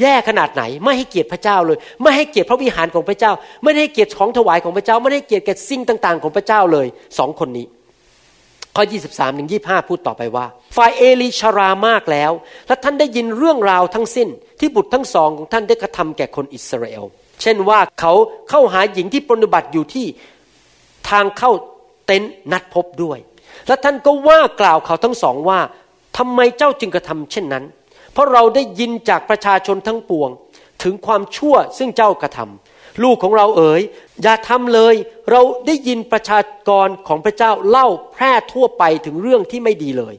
[0.00, 6.86] แย่ขนาดไหน ไม่ให้เกียรติพระเจ้าเลย ไม่ให้เกียรติพระวิหารของพระเจ้า ไม่ให้เกียรติของถวายของพระเจ้า ไม่ให้เกียรติแก่สิ่งต่าง ๆ ของพระเจ้าเลย
[7.18, 7.66] สองคนนี้
[8.76, 12.32] ข้อ 23ถึง25 พูดต่อไปว่า ฝ่ายเอลีชารามากแล้ว
[12.66, 14.28] และท่านได้ยินเรื่องราวทั้งสิ้น
[14.60, 17.04] ที่บุตรทั้งสองของท่านได้กระทำแก่คนอิสราเอล
[17.42, 18.12] เช่นว่าเขา
[18.50, 20.06] เข้าหาหญิงที่ปฏิบัติอยู่ที่
[21.10, 21.50] ทางเข้า
[22.06, 23.18] เต็นท์นัดพบด้วย
[23.66, 25.60] และท่านก็ว่ากล่าวเขาทั้งสองว่า
[26.18, 27.64] ทำไมเจ้าจึงกระทำเช่นนั้น
[28.12, 30.30] เพราะเราได้ยินจากประชาชนทั้งปวง
[30.82, 32.71] ถึงความชั่วซึ่งเจ้ากระทำ
[33.02, 33.82] ลูกของเราเอ๋ย
[34.22, 34.94] อย่าทำเลย
[35.30, 40.14] เราได้ยินประชากรของพระเจ้าเล่าแพร่ทั่วไปถึงเรื่องที่ไม่ดีเลย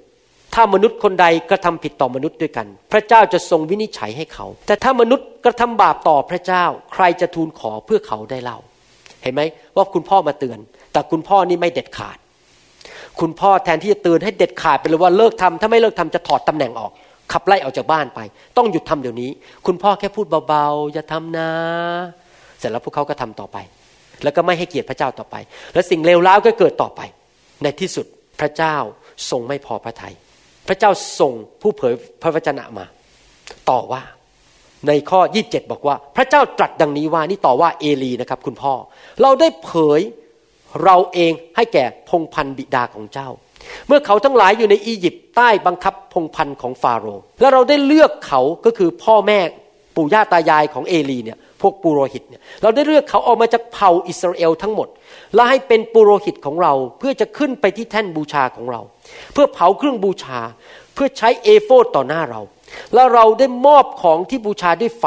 [0.53, 8.57] ถ้ามนุษย์คนใดกระทำผิดต่อมนุษย์ด้วยกัน พระเจ้าจะทรงวินิจฉัยให้เขา แต่ถ้ามนุษย์กระทำบาปต่อพระเจ้า ใครจะทูลขอเพื่อเขาได้เล่า
[9.21, 9.41] เห็นไหม
[9.75, 10.59] ว่าคุณพ่อมาเตือน
[10.91, 12.17] แต่คุณพ่อนี่ไม่เด็ดขาด
[13.19, 16.91] คุณพ่อแทนที่จะเตือนให้เด็ดขาดไปเลยว่าเลิกทำถ้าไม่เลิกทำจะถอดตำแหน่งออก
[17.31, 18.19] ขับไล่ออกจากบ้านไป
[18.57, 19.31] ต้องหยุดทำเดี๋ยวนี้
[19.65, 21.49] คุณพ่อแค่พูดเบาๆอย่าทำนะ
[22.63, 23.57] สร็จแล้วพวกเขาก็ทำต่อไป
[24.23, 25.35] แล้วก็ไม่ให้เกียรติพระเจ้าต่อไป
[25.73, 27.01] และสิ่งเลวร้ายก็เกิดต่อไป
[27.63, 28.05] ในที่สุด
[28.39, 28.75] พระเจ้า
[29.29, 30.13] ทรงไม่พอพระทยัย
[30.67, 32.85] พระเจ้าส่งผู้เผยพระวจนะมา
[33.69, 34.03] ต่อว่า
[34.87, 38.73] ในข้อ 27 บอกว่า พระเจ้าตรัสดังนี้ว่านี่ต่อว่าเอลีนะครับ คุณพ่อ
[39.21, 40.01] เราได้เผย
[40.83, 43.29] เราเองให้แก่พงพันธ์บิดาของเจ้า
[43.87, 49.39] เมื่อเขาทั้งหลายอยู่ในอียิปต์ใต้บังคับพงพันธ์ของฟาโรห์และเราได้เลือกเขาก็คือพ่อแม่
[49.95, 54.87] ปู่ย่าตายายของเอลีเนี่ย พวกปุโรหิตเนี่ยเราได้เลือกเขาออกมาจากเผ่าอิสราเอลทั้งหมด
[55.35, 58.81] และให้เป็นปุโรหิตของเราเพื่อจะขึ้นไปที่แท่นบูชาของเรา
[59.33, 60.39] เพื่อเผาเครื่องบูชา
[60.93, 62.41] เพื่อใช้เอโฟดต่อหน้าเรา
[62.93, 65.05] แล้วเราได้มอบของที่บูชาด้วยไฟ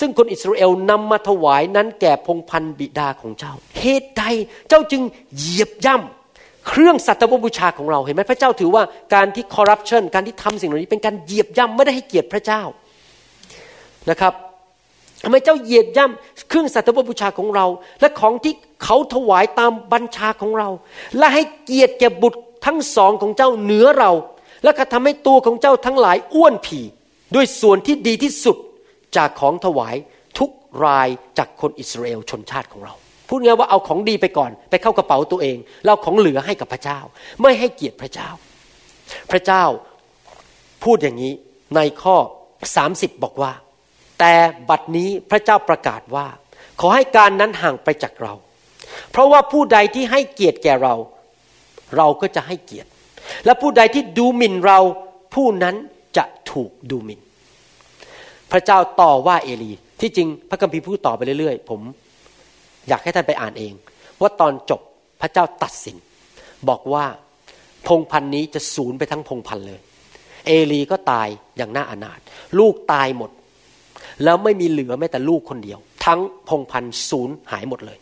[0.00, 4.22] ซึ่งคนอิสราเอลนำมาถวายนั้นแก่พงพันธ์บิดาของเจ้าเหตุใด
[4.68, 5.02] เจ้าจึง
[5.36, 8.82] เหยียบย่ำเครื่องสัตว์บูชาของเราเห็นไหมพระเจ้าถือว่า
[9.14, 12.62] การที่คอร์รัปชันการที่ทำสิ่งเหล่านี้เป็นการเหยียบย่ำไม่ได้ให้เกียรติพระเจ้า
[14.10, 14.32] นะครับ
[15.24, 17.66] ทำไมเจ้าเหยียดย่ำเครื่องสัตว์บูชาของเรา
[18.00, 20.68] และของที่เขาถวายตามบัญชาของเรา
[21.18, 24.12] และให้เกียรติแก่บุตรทั้งสองของเจ้าเหนือเรา
[24.64, 26.80] และก็ทำให้ตัวของเจ้าทั้งหลายอ้วนผี
[27.34, 28.56] ด้วยส่วนที่ดีที่สุด
[29.16, 29.96] จากของถวาย
[30.38, 30.50] ทุก
[30.84, 32.94] รายจากคนอิสราเอลชนชาติของเรา
[33.28, 36.98] พูดง่ายว่าเอาของดีไปก่อน ไปเข้ากระเป๋าตัวเองแล้วของเหลือให้กับพระเจ้า
[37.42, 38.28] ไม่ให้เกียรติพระเจ้า
[39.30, 39.64] พระเจ้า
[40.84, 41.32] พูดอย่างนี้
[41.76, 42.16] ในข้อ
[42.74, 43.52] 30 บอกว่า
[44.18, 44.34] แต่
[44.68, 46.26] บัดนี้พระเจ้าประกาศว่า
[46.80, 48.34] ขอให้การนั้นห่างไปจากเรา
[49.10, 50.94] เพราะว่าผู้ใดที่ให้เกียรติแก่เรา
[51.96, 52.88] เราก็จะให้เกียรติ
[53.44, 54.78] และผู้ใดที่ดูหมิ่นเรา
[55.34, 55.74] ผู้นั้น
[56.16, 57.20] จะถูกดูหมิ่น
[58.52, 61.80] พระเจ้าต่อว่าเอลี ที่จริงพระคัมภีร์พูดต่อไปเรื่อยๆ ผม
[62.88, 63.72] อยากให้ท่านไปอ่านเอง
[64.20, 64.80] ว่าตอนจบ
[65.20, 65.96] พระเจ้าตัดสิน
[66.68, 67.04] บอกว่า
[67.86, 69.80] พงพันนี้จะสูญไปทั้งพงพันเลย
[70.46, 72.18] เอลีก็ตายอย่างน่าอนาถ
[72.58, 73.30] ลูกตายหมด
[74.24, 77.98] แล้วไม่มีเหลือแม้แต่ลูกคนเดียว ทั้งพงพันธุ์ศูนย์หายหมดเลย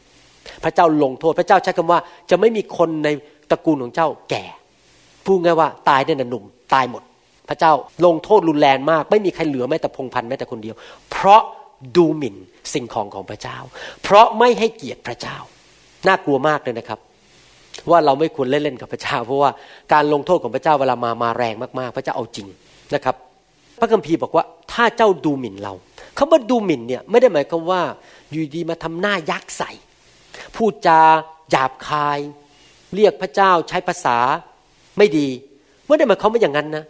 [0.65, 1.99] พระเจ้าลงโทษพระเจ้าใช้คำว่า
[2.31, 3.09] จะไม่มีคนใน
[3.51, 4.45] ตระกูลของเจ้าแก่
[5.25, 6.45] พูดง่ายว่าตายได้แต่หนุ่ม
[6.75, 7.03] ตายหมด
[7.49, 7.73] พระเจ้า
[8.07, 10.77] ลงโทษรุนแรงมาก ไม่มีใครเหลือแม้แต่พงพันธุ์แม้แต่คนเดียว
[11.11, 11.43] เพราะ
[11.97, 12.37] ดูหมิ่น
[12.75, 13.57] สิ่งของของพระเจ้า
[14.03, 15.37] เพราะไม่ให้เกียรติพระเจ้า
[16.07, 16.99] น่ากลัวมากเลยนะครับ
[17.91, 19.51] ว่าเราไม่ควรเล่นๆกับพระเจ้า เพราะว่า
[19.93, 22.49] การลงโทษของพระเจ้าเวลามามาแรงมากๆ พระเจ้าเอาจริง
[22.95, 23.15] นะครับ
[23.81, 25.73] พระคัมภีร์บอกว่าถ้าเจ้าดูหมิ่นเรา
[26.19, 27.83] คาว่าดูหมิ่นเนี่ยไม่ได้หมายความว่า
[28.31, 29.71] อยู่ดีมาทำหน้ายักษ์ใส่
[30.57, 31.01] พูดจา
[31.51, 32.19] หยาบคาย
[32.95, 34.17] เรียกพระเจ้าใช้ภาษา
[34.99, 35.29] ไม่ดี
[35.87, 36.85] ไม่ได้หมายความว่าอย่างนั้นนะ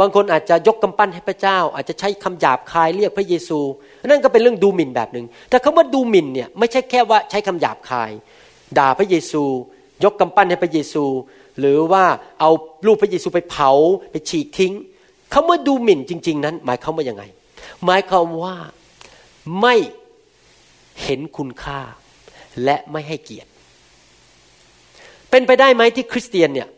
[0.00, 3.58] บางคนอาจจะยกกำปั้นให้พระเจ้า อาจจะใช้คำหยาบคายเรียกพระเยซู
[4.06, 8.10] นั่นก็เป็นเรื่องดูหมิ่นแบบหนึ่งแต่คำว่าดูหมิ่นเนี่ยไม่ใช่แค่ว่าใช้คำหยาบคาย
[8.78, 9.42] ด่าพระเยซู
[10.04, 11.04] ยกกำปั้นให้พระเยซู
[11.58, 12.04] หรือว่า
[12.40, 12.50] เอา
[12.86, 13.70] รูปพระเยซูไปเผา
[14.10, 14.72] ไปฉีกทิ้ง
[15.34, 17.22] คำว่าดูหมิ่นจริง ๆ นั้น หมายความว่ายังไง
[17.84, 18.56] หมายความว่า
[19.60, 19.74] ไม่
[21.02, 21.80] เห็นคุณค่า
[22.64, 23.50] และไม่ให้เกียรติ
[25.30, 26.68] เป็นไปได้ไหมที่คริสเตียนเนี่ย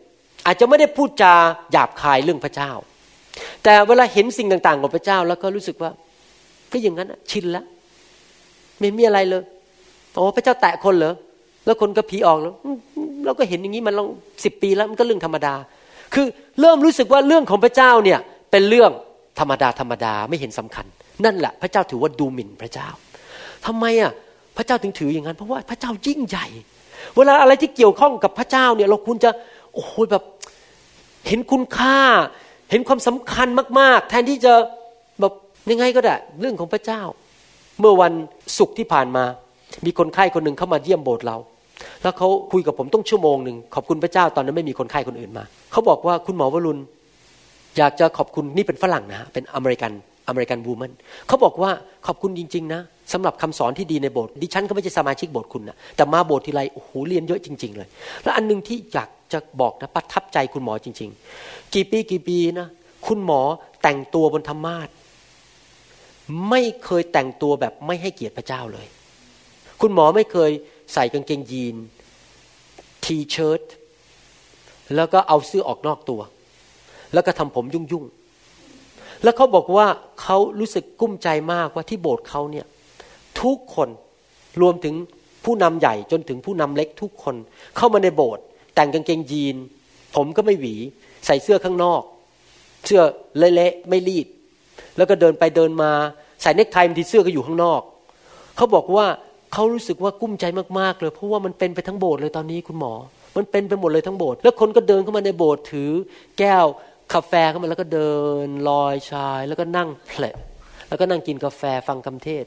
[0.47, 1.35] อาจจะไม่ได้พูดจา
[1.73, 2.71] หยาบคายเรื่องพระเจ้า
[3.65, 5.91] แต่เวลาเห็นสิ่งต่างๆของพระเจ้าแล้วก็รู้สึกว่า
[6.73, 7.65] ก็อย่างนั้นชินแล้ว
[8.79, 9.43] ไม่มีอะไรเลย
[10.13, 11.15] โอ้พระเจ้าแตะคนเหรอ
[11.65, 12.55] แล้วคนก็ผีออกแล้ว
[13.25, 14.09] เราก็เห็นอย่างนี้มันลอง
[14.45, 15.55] สิบปีแล้วมันก็เรื่องธรรมดา
[16.15, 16.27] คือ
[16.61, 18.19] เริ่มรู้สึกว่าเรื่องของพระเจ้าเนี่ย
[18.51, 18.91] เป็นเรื่อง
[19.41, 20.87] ธรรมดาธรรมดาไม่เห็นสำคัญ
[21.25, 22.89] นั่นแหละพระเจ้าถือว่าดูหมิ่นพระเจ้า
[23.67, 24.13] ทำไมอะ
[24.57, 26.47] พระเจ้าถึงถืออย่างนั้นเพราะว่าพระเจ้ายิ่งใหญ่
[27.17, 29.31] เวลาอะไรที่เกี่ยวข้องกับพระเจ้าเนี่ยเราควรจะ
[29.73, 30.25] โอ้โหแบบ
[31.29, 31.99] เห็นคุณค่า
[32.71, 34.53] เห็นความสำคัญมาก ๆ แทนที่จะ
[35.21, 35.33] แบบ
[35.71, 37.03] ยังไงก็ได้ เรื่องของพระเจ้า
[37.81, 38.13] เมื่อวัน
[38.59, 39.25] ศุกร์ที่ผ่านมา
[39.85, 41.37] มีคนไข้คนหนึ่งเข้ามาเยี่ยมโบสถ์เรา
[42.03, 46.81] แล้วเขาคุยกับผมต้องชั่วโมงหนึ่งขอบคุณพระเจ้าตอนนั้นไม่มีคนไข้คนอื่นมาเขาบอกว่าคุณหมอวรุณ
[47.79, 49.93] อยากจะขอบคุณนี่เป็นฝรั่งนะเป็นอเมริกัน
[50.29, 50.93] อเมริกันบูมัน
[51.27, 51.71] เขาบอกว่า
[52.07, 52.81] ขอบคุณจริง ๆ นะ
[53.13, 57.89] สำหรับคำสอนที่ดีในโบสถ์ดิฉันก็ไม่ใช่สมาชิกโบสถ์คุณนะแต่มาโบสถ์ทีไรโอ้โหเรียนเยอะจริง ๆ เลย
[58.23, 61.11] แล้วอันนึงที่อยากจะบอกนะประทับใจคุณหมอจริง
[61.41, 62.69] ๆ กี่ปีกี่ปีนะ
[63.07, 63.41] คุณหมอ
[63.83, 64.89] แต่งตัวบนธรรมาท
[66.51, 68.87] ไม่เคยแต่งตัวแบบไม่ให้เกียรติพระเจ้าเลย
[69.81, 70.51] คุณหมอไม่เคย
[70.95, 71.77] ใส่กางเกงยีน
[73.05, 73.61] ทีเชิ้ต
[74.97, 76.21] แล้วก็เอาเสื้อออกนอกตัว
[77.15, 79.87] แล้วก็ทำผมยุ่งๆแล้วเขาบอกว่า
[80.23, 82.67] เขารู้สึกกุ้มใจมากว่าที่โบสถ์เขาเนี่ย
[83.43, 83.89] ทุกคน
[84.61, 84.95] รวมถึง
[85.45, 87.37] ผู้นำใหญ่จนถึงผู้นำเล็กทุกคน
[87.77, 88.43] เข้ามาในโบสถ์
[88.75, 89.57] แต่งกางเกงยีน
[90.17, 90.75] ผมก็ไม่หวี
[91.27, 92.03] ใส่เสื้อข้างนอก
[92.85, 93.03] เสื้อ
[93.39, 94.27] เละๆไม่รีด
[94.97, 95.91] แล้วก็เดินไปเดินมา
[96.43, 97.81] ใส่เนคไทม์ที่เสื้อก็อยู่ข้างนอก
[98.57, 99.07] เขาบอกว่า
[99.53, 100.45] เขารู้สึกว่ากุ้มใจ
[100.79, 102.93] มากๆเลยเพราะว่ามันเป็นไปทั้งโบสถ์เลยตอนนี้คุณหมอ
[103.37, 105.91] มันเป็นไปหมดเลยทั้งโบสถ์แล้วคนก็เดินเข้ามาในโบสถ์ถือ
[106.39, 106.67] แก้ว
[107.15, 108.13] กาแฟเข้ามาแล้วก็เดิ
[108.47, 110.25] นลอยชาย แล้วก็นั่งเพล
[110.89, 112.45] แล้วก็นั่งกินกาแฟฟังคำเทศ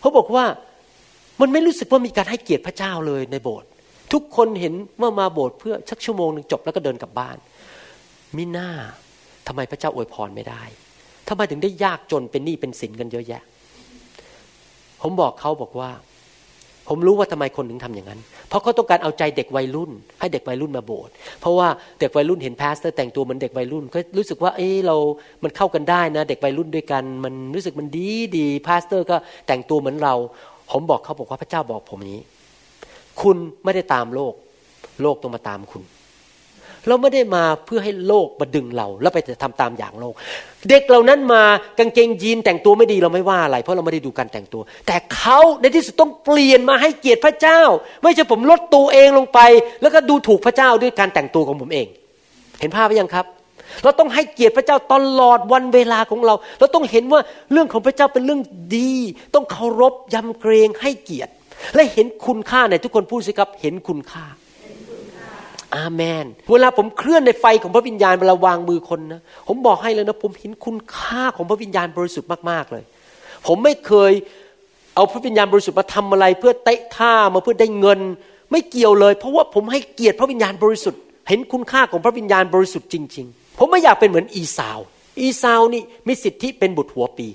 [0.00, 0.44] เขาบอกว่า
[1.40, 3.68] มันไม่รู้สึกว่ามีการให้เกียรติพระเจ้าเลยในโบสถ์
[4.12, 7.36] ทุกคนเห็นว่ามาโบสถ์เพื่อสักชั่วโมงหนึ่งจบแล้วก็เดินกลับบ้าน
[8.36, 8.68] มิหน้า
[9.46, 10.62] ทำไมพระเจ้าอวยพรไม่ได้
[11.28, 13.42] ทำไมถึงได้ยากจนเป็นหนี้เป็นสินกันเยอะแยะ
[15.02, 15.90] ผมบอกเขาบอกว่า
[16.88, 21.68] ผมรู้ว่าทำไมคนถึงทำอย่างนั้น เพราะเขาต้องการเอาใจเด็กวัยรุ่น ให้เด็กวัยรุ่นมาโบสถ์เพราะว่า
[22.00, 24.96] เด็กวัยรุ่นเห็น pastor แต่งตัวเหมือนเด็กวัยรุ่นก็รู้สึกว่าเออเรา
[25.42, 29.16] มันเข้ากันได้นะ เด็กวัยรุ่นด้วยกัน มันรู้สึกมันดีดี pastor ก็
[29.46, 30.14] แต่งตัวเหมือนเรา
[30.70, 32.20] ผมบอกเขาบอกว่าพระเจ้าบอกผมนี้
[33.22, 34.34] คุณไม่ได้ตามโลก
[35.02, 35.82] โลกต้องมาตามคุณ
[36.88, 40.14] เราไม่ได้มาเพื่อให้โลกมาดึงเรา แล้วไปทำตามอย่างโลก
[40.68, 41.42] เด็กเหล่านั้นมา
[41.78, 47.60] กางเกงยีนแต่งตัวไม่ดีเราไม่ว่าอะไร เพราะเราไม่ได้ดูการแต่งตัว แต่เขาในที่สุดต้องเปลี่ยนมาให้เกียรติพระเจ้า
[48.02, 49.40] ไม่ใช่ผมลดตัวเองลงไป
[49.82, 51.86] แล้วก็ดูถูกพระเจ้าด้วยการแต่งตัวของผมเอง
[52.60, 53.26] เห็นภาพไหมยังครับ
[53.82, 57.20] เราต้องให้เกียรติพระเจ้าตลอดวันเวลาของเรา เราต้องเห็นว่า
[57.52, 58.40] เรื่องของพระเจ้าเป็นเรื่อง
[58.76, 58.92] ดี
[59.34, 61.32] ต้องเคารพยำเกรงให้เกียรติ
[61.74, 64.24] และเห็นคุณค่าในทุกคนพูดสิครับ เห็นคุณค่า
[65.76, 72.84] อาเมน เวลาผมเคลื่อนในไฟของพระวิญญาณเวลาวางมือคนนะ ผมบอกให้เลยนะ ผมเห็นคุณค่าของพระวิญญาณบริสุทธิ์มากๆเลย
[73.46, 74.12] ผมไม่เคย
[74.94, 78.00] เอาพระวิญญาณบริสุทธิ์มาทำอะไร เพื่อเตะท่ามาเพื่อได้เงิน
[78.50, 84.78] ไม่เกี่ยวเลย เพราะว่าผมให้เกียรติพระวิญญาณบริสุทธิ์ เห็นคุณค่าของพระวิญญาณบริสุทธิ์จริง ๆ ผมไม่อยากเป็นเหมือนอีสาว
[85.20, 87.28] อีสาวนี่มีสิทธิเป็นบุตรหัวปี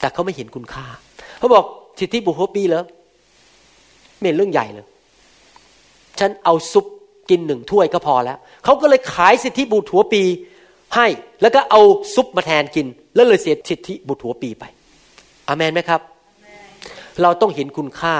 [0.00, 0.86] แต่เขาไม่เห็นคุณค่า
[1.38, 1.64] เขาบอก
[2.00, 2.84] สิทธิบุตรหัวปีเหรอ
[4.16, 4.86] ไม่เห็นเรื่องใหญ่เลย
[6.18, 6.86] ฉันเอาซุป
[7.30, 10.22] กินหนึ่งถ้วยก็พอแล้วเขาก็เลยขายสิทธิบุตรหัวปี
[10.94, 11.06] ให้
[11.42, 11.80] แล้วก็เอา
[12.14, 14.64] ซุปมาแทนกิน แล้วเลยเสียสิทธิบุตรหัวปีไป
[15.48, 16.00] อาเมนไหมครับ
[17.22, 18.14] เราต้องเห็นคุณค่า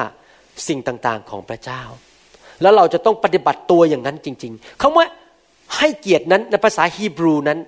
[0.69, 1.83] สิ่งต่างๆของพระเจ้า
[2.63, 5.07] แล้วเราจะต้องปฏิบัติตัวอย่างนั้นจริง ๆคำว่า
[5.77, 7.59] ให้เกียรตินั้นในภาษาฮีบรูนั้น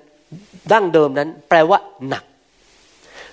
[0.73, 1.79] ดั้งเดิมนั้น แปลว่า
[2.09, 2.25] หนัก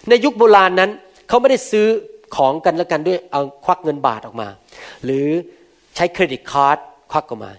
[0.09, 0.91] ในยุคโบราณนั้น
[1.27, 1.87] เขาไม่ได้ซื้อ
[2.35, 4.47] ของกันแล้วกันด้วยเอาควักเงินบาทออกมา
[5.03, 5.27] หรือ
[5.95, 6.77] ใช้ credit card
[7.11, 7.51] ควักออกมา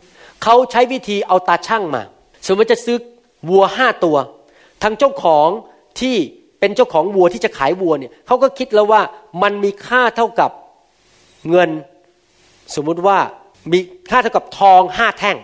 [0.42, 2.02] เขาใช้วิธีเอาตาช่างมา
[2.46, 2.96] สมมติจะซื้อ
[3.48, 4.16] วัวห้าตัว
[4.82, 5.48] ทางเจ้าของ
[6.00, 6.16] ที่
[6.60, 9.02] เป็นเจ้าของวัวที่จะขายวัวเนี่ยเขาก็คิดแล้วว่า
[9.42, 10.50] มันมีค่าเท่ากับ
[11.50, 11.70] เงิน
[12.74, 13.18] สมมุติว่า
[13.72, 13.78] มี
[14.10, 15.36] ค่าเท่ากับทองห้าแท่ง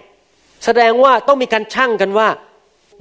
[0.64, 2.28] แสดงว่าต้องมีการชั่งกันว่า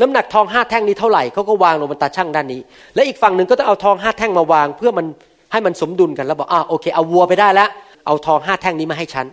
[0.02, 2.62] น้ำหนักทองห้าแท่งนี้เท่าไหร่เขาก็วางลงบนตาช่างด้านนี้
[2.96, 5.06] และอีกฝั่งหนึ่งก็ต้องเอาทองห้าแท่งมาวาง เพื่อมัน
[5.52, 7.70] ให้มันสมดุลกันแล้วบอกอ่าโอเคเอาวัวไปได้แล้ว
[8.06, 9.26] เอาทองห้าแท่งนี้มาให้ฉัน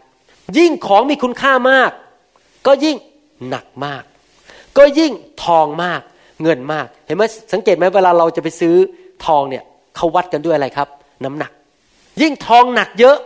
[0.58, 1.90] ยิ่งของมีคุณค่ามาก
[2.66, 2.96] ก็ยิ่ง
[3.48, 4.02] หนักมาก
[4.78, 5.12] ก็ยิ่ง
[5.44, 6.00] ทองมาก
[6.42, 8.74] เงินมาก เห็นไหมสังเกตไหมเวลาเราจะไปซื้อ
[9.26, 9.64] ทองเนี่ย
[9.96, 10.88] เขาวัดกันด้วยอะไรครับ
[11.24, 11.52] น้ำหนัก
[12.22, 13.16] ยิ่งทองหนักเยอะ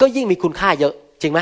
[0.00, 1.40] ก็ยิ่งมีคุณค่าเยอะ จริงไหม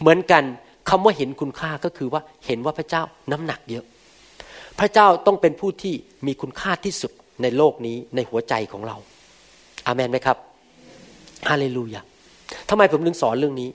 [0.00, 0.42] เหมือนกัน
[0.88, 3.02] คำว่าเห็นคุณค่าก็คือว่าเห็นว่าพระเจ้า
[3.32, 3.84] น้ำหนักเยอะ
[4.78, 5.94] พระเจ้าต้องเป็นผู้ที่
[6.26, 7.12] มีคุณค่าที่สุด
[7.42, 8.96] ในโลกนี้ในหัวใจของเรา
[9.86, 10.36] อามันไหมครับ
[11.48, 12.02] ฮาเลลูยา
[12.68, 13.70] ทำไมผมถึงสอนเรื่องนี้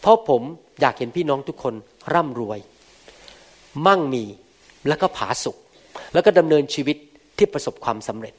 [0.00, 0.42] เพราะผม
[0.80, 1.74] อยากเห็นพี่น้องทุกคน
[2.14, 2.58] ร่ำรวย
[3.86, 4.24] มั่งมี
[4.88, 5.56] แล้วก็ผาสุก
[6.12, 6.96] แล้วก็ดำเนินชีวิต
[7.38, 8.34] ที่ประสบความสำเร็จ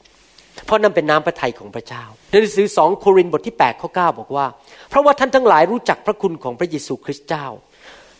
[0.65, 4.45] เพราะนั่นเป็นน้ำพระทัยของพระเจ้าในหนังสือสองโครินธ์บทที่8ข้อ9บอกว่า
[4.89, 7.47] เพราะว่าท่านทั้งหลายรู้จักพระคุณของพระเยซูคริสต์เจ้า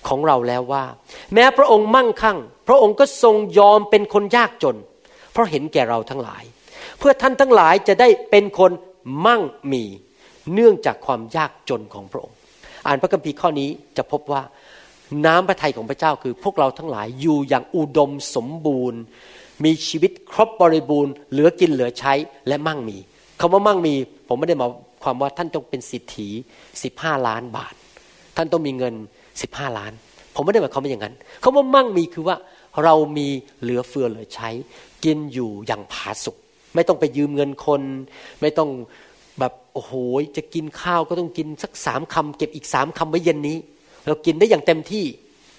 [0.08, 0.84] ของเราแล้วว่า
[1.34, 4.78] แม้พระองค์มั่งคั่ง พระองค์ก็ทรงยอมเป็นคนยากจน
[5.32, 6.44] เพราะเห็นแก่เราทั้งหลาย
[7.00, 8.72] เพื่อท่านทั้งหลายจะได้เป็นคน
[9.26, 9.42] มั่ง
[9.72, 9.84] มี
[10.54, 12.38] เนื่องจากความยากจนของพระองค์
[12.88, 14.42] อ่านพระคัมภีร์ข้อนี้จะพบว่า
[15.26, 19.02] น้ำพระทัยของพระเจ้าคือ พวกเราทั้งหลายอยู่อย่างอุดมสมบูรณ์
[19.64, 22.14] มีชีวิตครบบริบูรณ์ เหลือกินเหลือใช้
[22.48, 22.98] และมั่งมี
[23.40, 23.96] คำว่ามั่งมี
[24.28, 24.68] ผมไม่ได้มา
[25.04, 26.30] ความว่าท่านต้องเป็นสิทธิ
[26.84, 27.74] สิบห้าล้านบาท
[28.36, 28.94] ท่านต้องมีเงิน
[29.42, 29.92] สิบห้าล้าน
[30.36, 32.36] ผมไม่ได้หมายความว่าอย่างนั้นคาว่ามั่งมีคือว่า
[32.84, 33.28] เรามี
[33.62, 34.50] เหลือเฟือเหลือใช้
[35.04, 36.38] กินอยู่อย่างผาสุก
[36.76, 37.82] ไม่ต้องไปยืมเงินคน
[38.42, 38.70] ไม่ต้อง
[39.74, 39.94] โอ้โห
[40.38, 43.58] จะกินข้าวก็ต้องกินสักสามคำเก็บอีกสามคำไว้เย็นนี้
[44.08, 45.06] เรากินได้อย่างเต็มที่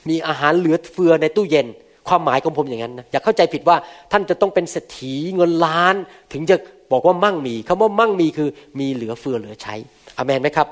[0.09, 1.67] มีอาหารเหลือเฟือในตู้เย็น
[2.09, 3.77] ความหมายของผมอย่างนั้นนะอย่าเข้าใจผิดว่า
[4.13, 5.95] ท่านจะต้องเป็นเศรษฐีเงินล้าน
[6.33, 6.57] ถึงจะ
[6.93, 8.49] บอกว่ามั่งมีคำว่ามั่งมีคือ
[8.79, 9.75] มีเหลือเฟือเหลือใช้
[10.17, 10.67] อเมนไหมครับ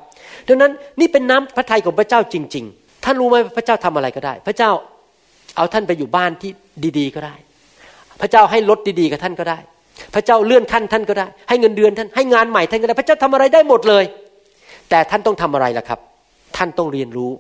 [0.49, 4.71] ดังนั้นนี่เป็นน้ำพระทัยของพระเจ้าจริง ๆ ท่านรู้ไหมพระเจ้าทำอะไรก็ได้ พระเจ้า
[5.57, 6.51] เอาท่านไปอยู่บ้านที่
[6.99, 7.35] ดี ๆ ก็ได้
[8.21, 9.59] พระเจ้าให้รถดีๆ กับท่านก็ได้
[10.15, 14.05] พระเจ้าเลื่อนขั้นท่านก็ได้ ให้เงินเดือนท่านให้งานใหม่ท่านก็ได้ พระเจ้าทำอะไรได้หมดเลย
[14.91, 16.01] แต่ท่านต้องทำอะไรล่ะครับ
[16.57, 17.31] ท่านต้องเรียนรู้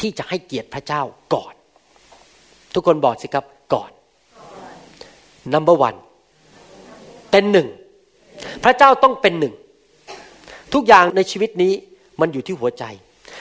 [0.00, 1.02] ที่จะให้เกียรติพระเจ้า
[1.34, 1.54] ก่อน
[2.74, 3.44] ทุกคนบอกสิครับ
[3.74, 3.90] ก่อน
[5.52, 5.98] number one
[7.30, 7.68] เป็นหนึ่ง
[8.64, 9.54] พระเจ้าต้องเป็นหนึ่ง
[10.74, 11.72] ทุกอย่างในชีวิตนี้
[12.20, 12.84] มันอยู่ที่หัวใจ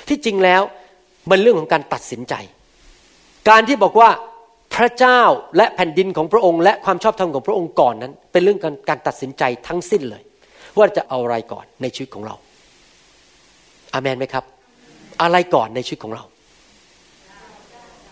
[0.08, 0.62] ที่จริงแล้ว
[1.30, 2.34] มันเรื่องของการตัดสินใจ
[3.50, 4.10] การที่บอกว่า
[4.76, 5.22] พระเจ้า
[5.58, 10.24] และแผ่นดินของพระองค์ และความชอบธรรมของพระองค์ก่อนนั้น เป็นเรื่องการการตัดสินใจทั้งสิ้นเลย
[10.78, 12.36] ว่าจะเอาอะไรก่อนในชีวิตของเรา
[13.94, 14.44] อามันไหมครับ
[15.22, 16.24] อะไรก่อนในชีวิตของเรา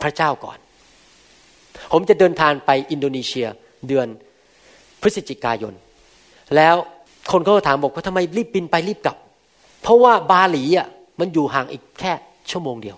[0.02, 0.58] พระเจ้าก่อน
[1.92, 3.48] ผมจะเดินทางไปอินโดนีเซีย
[3.88, 4.08] เดือน
[5.02, 5.74] พฤศจิกายน
[6.56, 6.76] แล้ว
[7.32, 9.18] คนก็ถามบอกว่าทำไมรีบบินไปรีบกลับ
[9.82, 10.88] เพราะว่าบาหลีอะ
[11.20, 12.14] มันอยู่ห่างอีกแค่
[12.52, 12.98] ชั่วโมงเดียว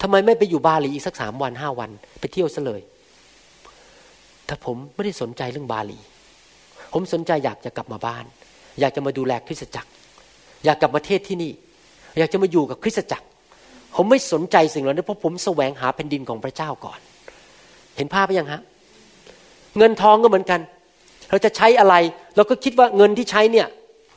[0.00, 1.90] ทำไมไม่ไปอยู่บาหลีอีกสักสามวันห้าวัน
[2.20, 2.80] ไปเที่ยวซะเลย
[4.46, 5.98] แต่ผมไม่ได้สนใจเรื่องบาหลี
[6.92, 8.24] ผมสนใจอยากจะกลับมาบ้าน
[8.80, 9.90] อยากจะมาดูแลคริสตจักร
[10.64, 11.52] อยากกลับมาเทศที่นี่
[12.18, 13.26] อยากจะมาอยู่กับคริสตจักร
[13.96, 17.00] ผมไม่สนใจสิ่งเหล่านี้เพราะผมแสวงหาแผ่นดินของพระเจ้าก่อน
[17.96, 18.60] เห็นภาพไปยังฮะ
[19.78, 20.60] เงินทองก็เหมือนกัน
[21.30, 21.94] เราจะใช้อะไร
[22.36, 23.66] เราก็คิดว่าเงินที่ใช้เนี่ย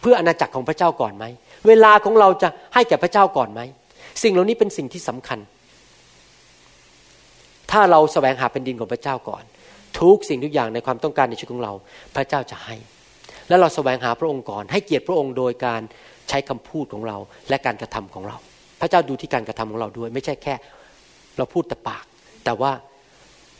[0.01, 1.25] เพื่ออาณาจักรของพระเจ้าก่อนไหม
[1.67, 3.61] เวลาของเราจะให้แก่พระเจ้าก่อนไหม
[4.23, 5.39] สิ่งเหล่านี้เป็นสิ่งที่สำคัญ
[7.73, 9.43] ถ้าเราแสวงหาแผ่นดินของพระเจ้าก่อน
[9.99, 11.73] ทุกสิ่งทุกอย่างในความต้องการในชีวิตของเรา
[12.15, 12.75] พระเจ้าจะให้
[13.49, 15.81] แล้วเราแสวงหาพระองค์ก่อนให้เกียรติพระองค์โดยการ
[16.29, 17.17] ใช้คำพูดของเรา
[17.49, 18.37] และการกระทำของเรา
[18.81, 20.55] พระเจ้าดูที่การกระทำของเราด้วย ไม่ใช่แค่
[21.37, 22.05] เราพูดแต่ปาก
[22.45, 22.71] แต่ว่า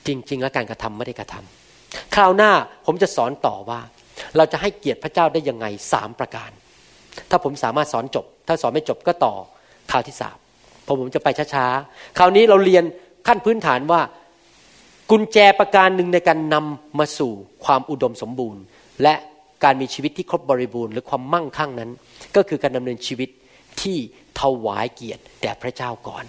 [0.08, 2.52] จริง ๆ แล้วการกระทำไม่ได้กระทำคราวหน้า
[2.86, 3.80] ผมจะสอนต่อว่า
[4.38, 6.50] เราจะให้เกียรติพระเจ้าได้ยังไงสามประการ
[7.30, 9.34] ถ้าผมสามารถสอนจบ ถ้าสอนไม่จบก็ต่อ
[9.92, 10.38] คราวที่สาม
[10.86, 12.84] พอผมจะไปช้าๆ คราวนี้เราเรียน
[13.28, 14.02] ขั้นพื้นฐานว่า
[15.10, 17.32] กุญแจประการหนึ่งในการนำมาสู่
[17.66, 18.64] ความอุดมสมบูรณ์
[19.04, 19.16] และ
[19.64, 21.92] การมีชีวิตที่ครบบริบูรณ์หรือความมั่งคั่งนั้น
[22.36, 23.30] ก็คือการดำเนินชีวิต
[23.82, 23.98] ที่
[24.40, 26.26] ถวายเกียรติแด่พระเจ้าก่อน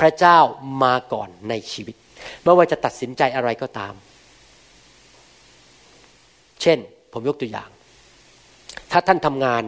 [0.00, 0.38] พระเจ้า
[0.82, 1.96] มาก่อนในชีวิต
[2.42, 3.94] ไม่ว่าจะตัดสินใจอะไรก็ตาม
[6.62, 6.78] เช่น
[7.12, 7.70] ผมยกตัวอย่าง
[8.90, 9.62] ถ้าท่านทำงาน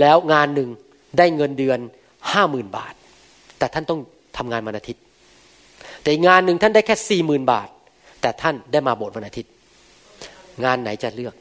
[0.00, 0.68] แล้วงานหนึ่ง
[1.18, 1.78] ได้เงินเดือน
[2.32, 2.94] ห้าหมื่นบาท
[3.58, 4.00] แต่ท่านต้อง
[4.36, 5.02] ทำงานวันอาทิตย์
[6.06, 7.68] แต่งานหนึ่งท่านได้แค่สี่หมื่นบาท
[8.20, 9.52] แต่ท่านได้มาโบสถ์วันอาทิตย์
[10.64, 11.34] งานไหนจะเลือก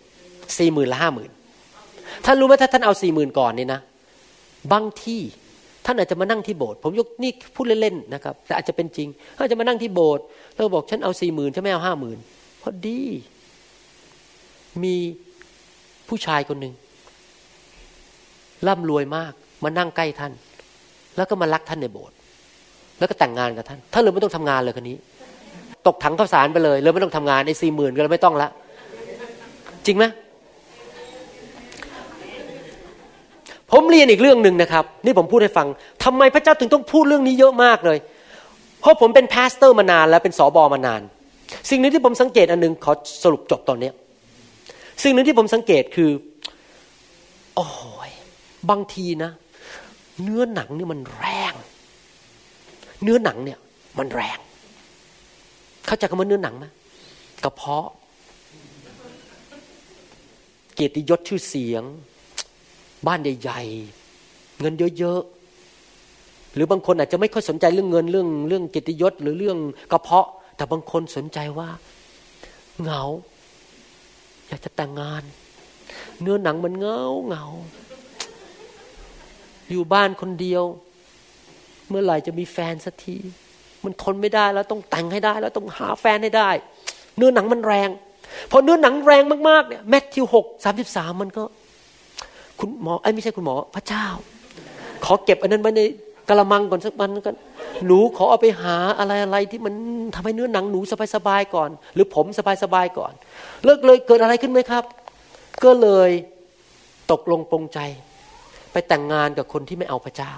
[0.58, 1.32] สี่หมื่นละห้าหมื่น
[2.26, 3.80] ท่านรู้ไหมถ้าท่านเอาสี่หมื่นก่อนนี่นะ
[4.72, 5.22] บางที่
[5.86, 9.08] ท่านอาจจะมานั่งที่โบสถ์ผมยกนี่พูดเล่นๆนะครับ แต่อาจจะเป็นจริง
[9.38, 12.18] ท่านจะมานั่งที่โบสถ์แล้วบอกฉันเอาสี่หมื่นฉันไม่เอาห้าหมื่น
[12.62, 13.02] พอดี
[14.84, 14.96] มี
[16.08, 16.74] ผู้ชายคนหนึ่ง
[18.68, 20.34] ร่ำรวยมาก มานั่งใกล้ท่าน
[21.16, 22.16] แล้วก็มารักท่านในโบสถ์
[23.00, 24.98] แล้วก็แต่งงานกับท่านท่านเลยไม่ต้องทำงานเลยคนนี้
[25.88, 28.50] ตกถังข้าวสารไปเลยเลยไม่ต้องทำงานไอ้สี่หมื่นก็เลยไม่ต้องละ
[29.86, 30.06] จริงไหม
[33.72, 35.68] ผมเรียนอีกเรื่องหนึ่งนะครับ นี่ผมพูดให้ฟัง
[36.04, 37.98] ทำไมพระเจ้าถึงต้องพูดเรื่องนี้เยอะมากเลย
[38.80, 41.02] เพราะผมเป็น pastor มานานแล้วเป็นสอบอมานาน
[41.70, 42.92] สิ่งหนึ่งที่ผมสังเกตอันหนึ่งขอ
[43.24, 43.90] สรุปจบตอนนี้
[45.04, 46.12] สิ่งหนึ่งที่ผมสังเกตคือ
[47.56, 47.68] โอ้
[48.10, 48.12] ย
[48.70, 49.32] บางทีนะ
[50.22, 51.54] เนื้อหนังนี่มันแรง
[53.04, 53.60] เนื้อหนังเนี่ย
[53.98, 54.40] มันแรง
[55.86, 56.66] เข้าใจคำว่าเนื้อหนังไหม
[57.44, 57.88] กระเพาะ
[60.74, 61.84] เกียรติยศชื่อเสียง
[63.08, 69.58] บ้านใหญ่ๆ เงินเยอะๆ หรือบางคนอาจจะไม่ค่อยสนใจเรื่องเงินเรื่อง เรื่องเกียรติยศหรือเรื่อง
[69.92, 71.70] กระเพาะ แต่บางคนสนใจว่า
[72.82, 73.02] เหงา
[74.48, 75.24] อยากจะแต่งงาน
[76.22, 77.46] เนื้อหนังมันเงาเงา
[79.72, 80.64] อยู่บ้านคนเดียว
[81.90, 83.18] เมื่อไหร่จะมีแฟนสักที
[83.84, 86.50] มันทนไม่ได้แล้วต้องแต่งให้ได้ แล้วต้องหาแฟนให้ได้
[87.18, 87.90] เนื้อหนังมันแรง
[88.52, 91.44] พอเนื้อหนังแรงมากๆเนี่ยแมทธิวหกสามสิบสามมันก็
[92.60, 94.06] คุณหมอไอ้ไม่ใช่คุณหมอพระเจ้า
[95.06, 95.82] ขอเก็บอันนั้นไว้ใน
[96.30, 97.36] กระมังก่อนสักวันกัน
[97.86, 99.74] หนูขอเอาไปหาอะไรอะไรที่มัน
[100.16, 100.80] ทำให้เนื้อหนังหนู
[101.16, 102.26] สบายๆก่อน หรือผม
[102.64, 103.14] สบายๆก่อน
[103.66, 104.84] เลิกเลยเกิดอะไรขึ้นไหมครับ
[105.64, 106.12] ก็เลย
[107.12, 107.80] ตกลงปรงใจ
[108.72, 110.34] ไปแต่งงานกับคนที่ไม่เอาพระเจ้า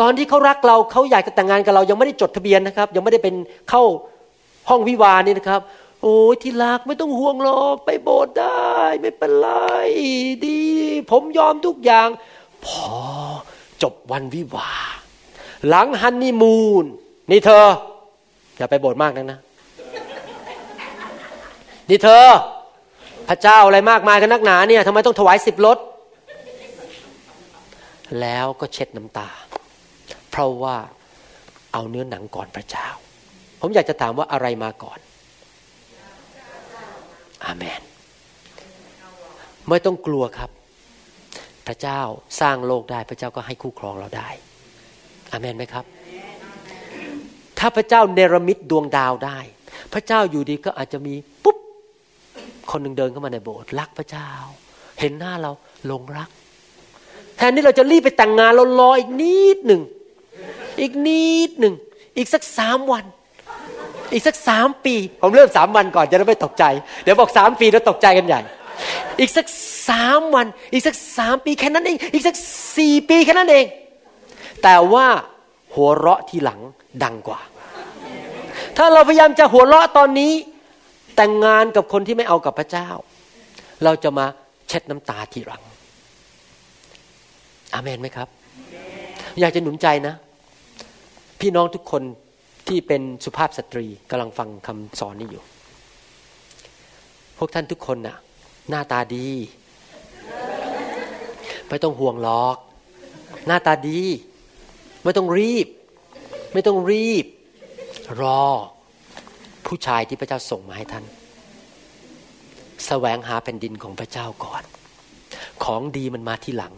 [0.00, 3.34] ตอนที่เขารักเราเขาอยากจะแต่งงานกับเรายังไม่ได้จดทะเบียนนะครับ ยังไม่ได้เป็น
[3.70, 3.82] เข้า
[4.68, 5.60] ห้องวิวาห์นี่นะครับ
[6.02, 9.48] โอ้ยที่รักไม่ต้องห่วงหรอกไปโบสถ์ได้ ไม่เป็นไร
[10.46, 10.62] ดี
[11.10, 12.08] ผมยอมทุกอย่าง
[12.66, 12.96] พอ
[13.82, 14.70] จบวันวิวา
[15.68, 16.84] หลังฮันนีมูน
[17.30, 17.66] นี่เธอ
[18.56, 19.38] อย่าไปโบสถ์มากนักนะ
[21.90, 22.24] นี่เธอ
[23.28, 25.78] พระเจ้าอะไรมากมายกันนักหนาเนี่ยทำไมต้องถวายสิบรถ
[28.20, 29.28] แล้วก็เช็ดน้ำตา
[30.38, 30.76] ราะว่า
[31.72, 32.88] เอาเนื้อหนังก่อนพระเจ้า
[33.60, 34.98] ผมอยากจะถามว่าอะไรมาก่อน
[37.44, 37.80] อาเมน
[39.68, 40.50] ไม่ต้องกลัวครับ
[41.66, 42.00] พระเจ้า
[42.40, 44.28] สร้างโลกได้พระเจ้าก็ให้คู่ครองเราได้
[45.32, 45.84] อาเมนไหมครับ
[47.58, 49.38] ถ้าพระเจ้าเนรมิตดวงดาวได้
[49.92, 51.14] พระเจ้าอยู่ดีก็อาจจะมี
[51.44, 51.58] ปุ๊บ
[52.70, 54.30] คนหนึ่งเดินเข้ามาในโบสถ์รักพระเจ้า
[55.00, 55.50] เห็นหน้าเรา
[55.86, 56.28] หลงรัก
[57.36, 59.82] แทนที่เราจะรีบไปแต่งงานเรารออีกนิดหนึ่ง
[60.80, 61.74] อีกนิดหนึ่ง
[62.16, 63.04] อีกสักสามวัน
[64.12, 66.64] อีกสักสามปี ผมเริ่มสามวันก่อนจะได้ไม่ตกใจ
[67.02, 68.40] เดี๋ยวบอกสามปีแล้วตกใจกันใหญ่
[69.20, 69.46] อีกสัก
[69.88, 72.36] สามวัน อีกสักสามปีแค่นั้นเอง อีกสัก
[72.76, 73.66] สี่ปีแค่นั้นเอง
[74.62, 75.06] แต่ว่า
[75.74, 76.60] หัวเราะทีหลัง
[77.04, 77.40] ดังกว่า
[78.76, 80.32] ถ้าเราพยายามจะหัวเราะตอนนี้
[81.16, 82.88] แต่งงานกับคนที่ไม่เอากับพระเจ้า
[83.84, 84.26] เราจะมา
[84.68, 85.62] เช็ดน้ำตาทีหลัง
[87.72, 88.28] อาเมนไหมครับ
[89.40, 90.14] อยากจะหนุนใจนะ
[91.40, 92.02] พี่น้องทุกคน
[92.68, 95.42] ที่เป็นสุภาพสตรีกำลังฟังคำสอนนี้อยู่
[97.38, 98.16] พวกท่านทุกคนน่ะ
[98.70, 99.28] หน้าตาดี
[101.68, 102.56] ไม่ต้องห่วงหรอก
[103.46, 104.00] หน้าตาดี
[105.04, 105.66] ไม่ต้องรีบ
[106.52, 107.26] ไม่ต้องรีบ
[108.20, 108.42] รอ
[109.66, 111.08] ผู้ชายที่พระเจ้าส่งมาให้ท่านส
[112.86, 114.62] แสวงหาแผ่นดินของพระเจ้าก่อน
[115.64, 116.74] ของดีมันมาที่หลัง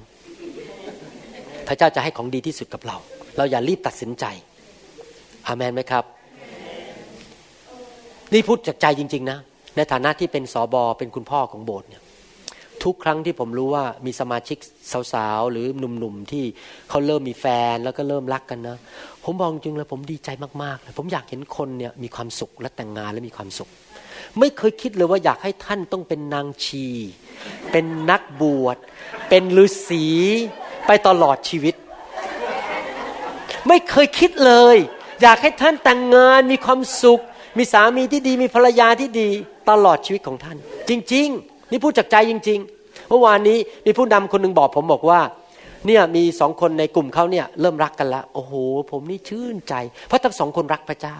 [1.68, 2.96] พระเจ้าจะให้ของดีที่สุดกับเรา
[3.36, 4.24] เราอย่ารีบตัดสินใจ
[5.46, 6.04] อาเมนไหมครับ
[8.32, 9.38] นี่พูดจากใจจริง ๆ นะ
[9.76, 12.02] ในฐานะที่เป็นสอบอเป็นคุณพ่อของโบสถ์เนี่ย
[12.84, 14.58] ทุกครั้งที่ผมรู้ว่ามีสมาชิก
[15.12, 16.44] สาวๆ หรือหนุ่มๆ ที่
[16.88, 18.78] เขาเริ่มมีแฟนแล้วก็เริ่มรักกันนะ
[19.24, 20.28] ผมบอกจริงเลยผมดีใจ
[20.62, 23.68] มากๆเลยผมอยากเห็นคนเนี่ยมีความสุขและแต่งงานและมีความสุข
[24.38, 26.86] ไม่เคยคิดเลยว่าอยากให้ท่านต้องเป็นนางชี
[27.72, 28.76] เป็นนักบวช
[29.28, 30.04] เป็นฤาษี
[30.86, 31.74] ไปตลอดชีวิต
[33.68, 34.76] ไม่เคยคิดเลย
[35.22, 37.20] อยากให้ท่านแต่งงานมีความสุข
[37.58, 39.28] มีสามีที่ดีมีภรรยาที่ดี
[39.70, 40.56] ตลอดชีวิตของท่าน
[40.88, 45.20] จริง ๆ นี่พูดจากใจจริง ๆ เมื่อวานนี้มีผู้นำคนหนึ่งบอกผมบอกว่า
[45.86, 48.52] เนี่ยมีสองคนในกลุ่มเขาเนี่ยเริ่มรักกันล้วโอ้โห
[48.90, 49.74] ผมนี่ชื่นใจ
[50.06, 51.16] เพราะทั้งสองคนรักพระเจ้า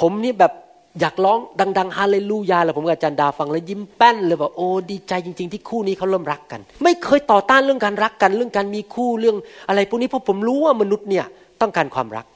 [0.00, 0.52] ผมนี่แบบ
[1.00, 1.38] อยากร้อง
[1.78, 9.36] ดัง ๆ ฮาเลลูยาเลยผมกับอาจารย์ดาฟังแล้วยิ้มแป้นเลยบอกโอ้ดีใจจริง ๆ ที่คู่นี้เขาเริ่มรักกัน ไม่เคยต่อต้านเรื่องการรักกัน เรื่องการมีคู่เรื่อง
[9.68, 11.26] อะไรพวกนี้เพราะผมรู้ว่ามนุษย์เนี่ย
[11.60, 12.26] ต้องการความรัก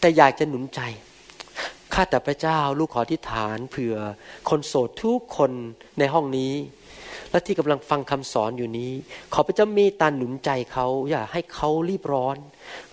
[0.00, 0.80] แต่อยากจะหนุนใจ
[1.94, 3.96] ข้าแต่พระเจ้าลูกขอที่ฐานเผื่อ
[4.48, 5.52] คนโสดทุกคน
[5.98, 6.54] ในห้องนี้
[7.30, 8.92] และที่กำลังฟังคำสอนอยู่นี้
[9.32, 12.36] ขอพระเจ้าเมตตาหนุนใจเขาอย่าให้เขารีบร้อน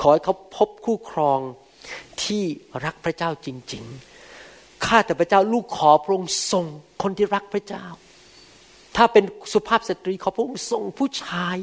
[0.02, 1.40] ขอให้เขาพบคู่ครอง
[2.24, 2.44] ที่
[2.86, 3.84] รักพระเจ้าจริง
[4.34, 6.66] ๆ ข้าแต่พระเจ้าลูกขอพระองค์ทรง
[7.04, 7.86] คนที่รักพระเจ้า
[8.96, 9.24] ถ้าเป็น
[9.54, 11.58] สุภาพสตรีขอพระองค์ทรงผู้ชาย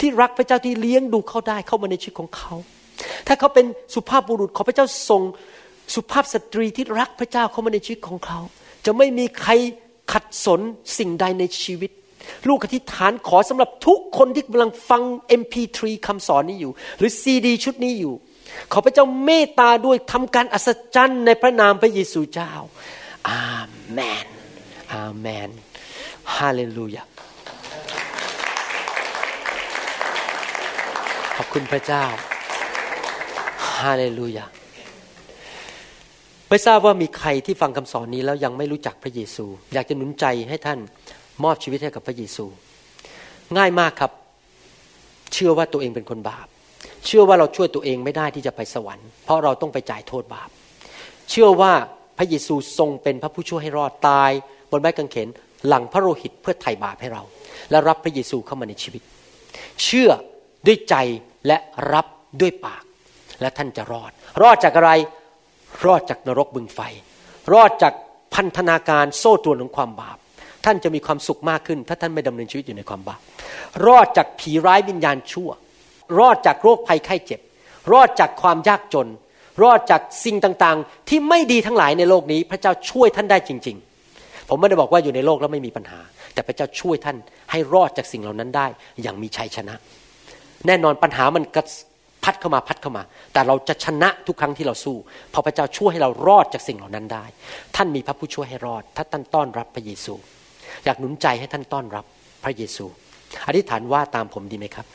[0.00, 2.54] ที่รักพระเจ้าที่เลี้ยงดูเขาได้เข้ามาในชีวิตของเขา
[3.26, 5.22] ถ้าเขาเป็นสุภาพบุรุษขอพระเจ้าทรง
[5.94, 8.38] สุภาพสตรีที่รักพระเจ้าเข้ามาในชีวิตของเขา
[8.86, 9.52] จะไม่มีใคร
[10.12, 10.60] ขัดสน
[10.98, 11.90] สิ่งใดในชีวิต
[12.48, 15.02] ลูกอธิษฐานขอสำหรับทุกคนที่กำลังฟัง
[15.40, 18.14] MP3 คำสอนนี้อยู่ หรือซีดีชุดนี้อยู่
[18.72, 22.52] ขอพระเจ้าเมตตาด้วยทำการอัศจรรย์ในพระนามพระเยซูเจ้า
[23.28, 23.44] อา
[23.92, 24.26] เมน
[24.92, 25.50] อาเมน
[26.34, 27.02] ฮาเลลูยา
[31.36, 32.04] ขอบคุณพระเจ้า
[33.78, 34.46] ฮาเลลูยา
[36.48, 40.78] ไม่ทราบว่ามีใครที่ฟังคำสอนนี้แล้วยังไม่รู้จักพระเยซู อยากจะหนุนใจให้ท่าน
[41.44, 42.44] มอบชีวิตให้กับพระเยซู
[43.56, 44.12] ง่ายมากครับ
[45.32, 46.46] เชื่อว่าตัวเองเป็นคนบาป
[47.06, 50.48] เชื่อว่าเราช่วยตัวเองไม่ได้ที่จะไปสวรรค์เพราะเราต้องไปจ่ายโทษบาป
[51.30, 51.72] เชื่อว่า
[52.18, 54.30] พระเยซูทรงเป็นพระผู้ช่วยให้รอดตาย
[54.70, 55.28] บนไม้กางเขน
[55.66, 57.22] หลังพระโลหิตเพื่อไถ่บาปให้เรา
[57.70, 59.02] และรับพระเยซูเข้ามาในชีวิต
[59.84, 60.10] เชื่อ
[60.66, 60.94] ด้วยใจ
[61.46, 61.58] และ
[61.92, 62.06] รับ
[62.40, 62.82] ด้วยปาก
[63.40, 64.10] และท่านจะรอด
[64.42, 64.90] รอดจากอะไร
[65.86, 66.80] รอดจากนรกบึงไฟ
[67.52, 67.94] รอดจาก
[68.34, 70.18] พันธนาการโซ่ตรวนของความบาป
[70.64, 73.20] ท่านจะมีความสุขมากขึ้น ถ้าท่านไม่ดำเนินชีวิตอยู่ในความบาป
[73.86, 75.50] รอดจากผีร้ายวิญญาณชั่ว
[76.18, 77.40] รอดจากโรคภัยไข้เจ็บ
[77.92, 79.08] รอดจากความยากจน
[79.62, 83.76] รอดจากสิ่งต่างๆ ที่ไม่ดีทั้งหลายในโลกนี้ พระเจ้าช่วยท่านได้จริง
[84.12, 86.00] ๆ ผมไม่ได้บอกว่าอยู่ในโลกแล้วไม่มีปัญหา
[86.34, 87.16] แต่พระเจ้าช่วยท่าน
[87.50, 88.66] ให้รอดจากสิ่งเหล่านั้นได้
[89.02, 89.74] อย่างมีชัยชนะ
[90.66, 91.64] แน่นอนปัญหามันกระ
[92.24, 93.02] พัดเข้ามาพัดเข้ามา
[93.32, 94.96] แต่เราจะชนะทุกครั้งที่เราสู้
[95.30, 97.24] เพราะพระเจ้าช่วยให้เรารอดจากสิ่งเหล่านั้นได้
[97.76, 100.14] ท่านมีพระผู้ช่วยให้รอด ถ้าท่านต้อนรับพระเยซู
[100.84, 102.04] อยากหนุนใจให้ท่านต้อนรับ
[102.44, 102.84] พระเยซู
[103.48, 104.86] อธิษฐานว่าตามผมดีไหมครับ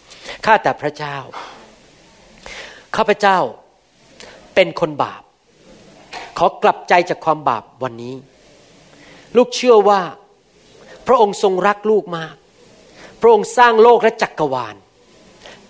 [0.45, 1.17] ข้าแต่พระเจ้า
[2.95, 3.37] ข้าพระเจ้า
[4.55, 5.21] เป็นคนบาป
[6.37, 8.13] ขอกลับใจจากความบาปวันนี้
[9.37, 10.01] ลูกเชื่อว่า
[11.07, 12.35] พระองค์ทรงรักลูกมาก
[13.21, 14.75] พระองค์สร้างโลกและจักกรวาล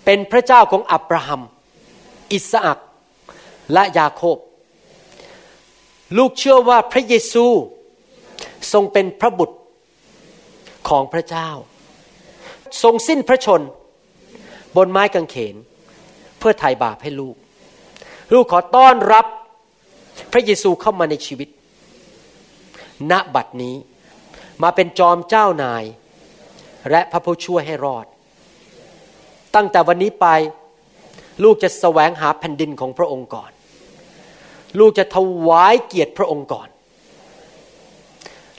[0.06, 1.42] เป็นพระเจ้าของอับราฮัม
[2.32, 2.78] อิสอัก
[3.72, 4.38] และยาโคบ
[6.18, 7.46] ลูกเชื่อว่าพระเยซู
[8.72, 9.56] ทรงเป็นพระบุตร
[10.88, 11.48] ของพระเจ้า
[12.82, 13.62] ทรงสิ้นพระชน
[14.76, 15.56] บนไม้กางเขน
[16.38, 17.36] เพื่อไถ่บาปให้ลูก
[18.32, 19.26] ลูกขอต้อนรับ
[20.32, 21.48] พระเยซูเข้ามาในชีวิต
[23.10, 23.76] ณบัดนี้
[24.62, 25.84] มาเป็นจอมเจ้านาย
[26.90, 28.06] และพระผู้ช่วยให้รอด
[29.56, 30.26] ตั้งแต่วันนี้ไป
[31.42, 33.50] ลูกจะแสวงหาแผ่นดินของพระองค์ก่อน
[34.78, 35.16] ลูกจะถ
[35.48, 36.68] วายเกียรติพระองค์ก่อน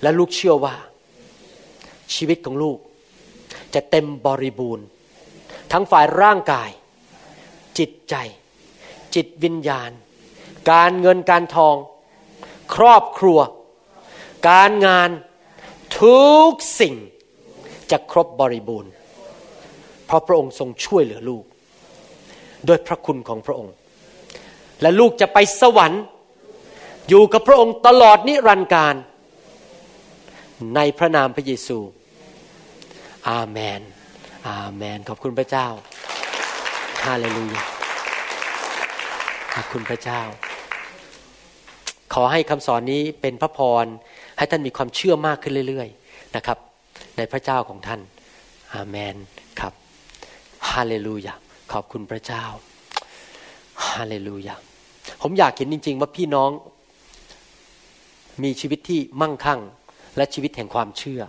[0.02, 0.76] และลูกเชื่อว่า
[2.14, 2.78] ชีวิตของลูก
[3.74, 4.86] จะเต็มบริบูรณ์
[5.72, 6.70] ทั้งฝ่ายร่างกาย
[7.78, 8.16] จิตใจ
[9.16, 9.92] จิตวิญญาณ
[10.72, 11.76] การเงินการทอง
[12.76, 13.40] ครอบครัว
[14.50, 15.10] การงาน
[16.02, 16.96] ทุกสิ่ง
[17.92, 18.92] จะครบบริบูรณ์
[20.08, 21.44] เพราะพระองค์ทรงช่วยเหลือลูก
[22.66, 23.74] โดยพระคุณของพระองค์
[24.82, 26.04] และลูกจะไปสวรรค์
[27.10, 28.96] อยู่กับพระองค์ตลอดนิรันดร์การ
[30.76, 31.80] ในพระนามพระเยซู
[33.30, 33.82] อาเมน
[34.50, 35.68] อาเมน ขอบคุณพระเจ้า
[37.06, 37.64] ฮาเลลูยา
[39.54, 40.22] ขอบคุณพระเจ้า
[42.14, 43.86] ขอให้คำสอนนี้เป็นพระพร
[44.38, 46.58] ให้ท่านมีความเชื่อมากขึ้นเรื่อย ๆ นะครับ
[47.18, 48.02] ในพระเจ้าของท่าน
[48.74, 49.16] อาเมน
[50.72, 51.34] ฮาเลลูยา
[51.72, 52.44] ขอบคุณพระเจ้า
[53.92, 54.56] ฮาเลลูยา
[55.22, 56.52] ผมอยากเห็นจริง ๆ ว่าพี่น้อง
[58.44, 59.60] มีชีวิตที่มั่งคั่ง
[60.18, 61.22] และชีวิตแห่งความเชื่อ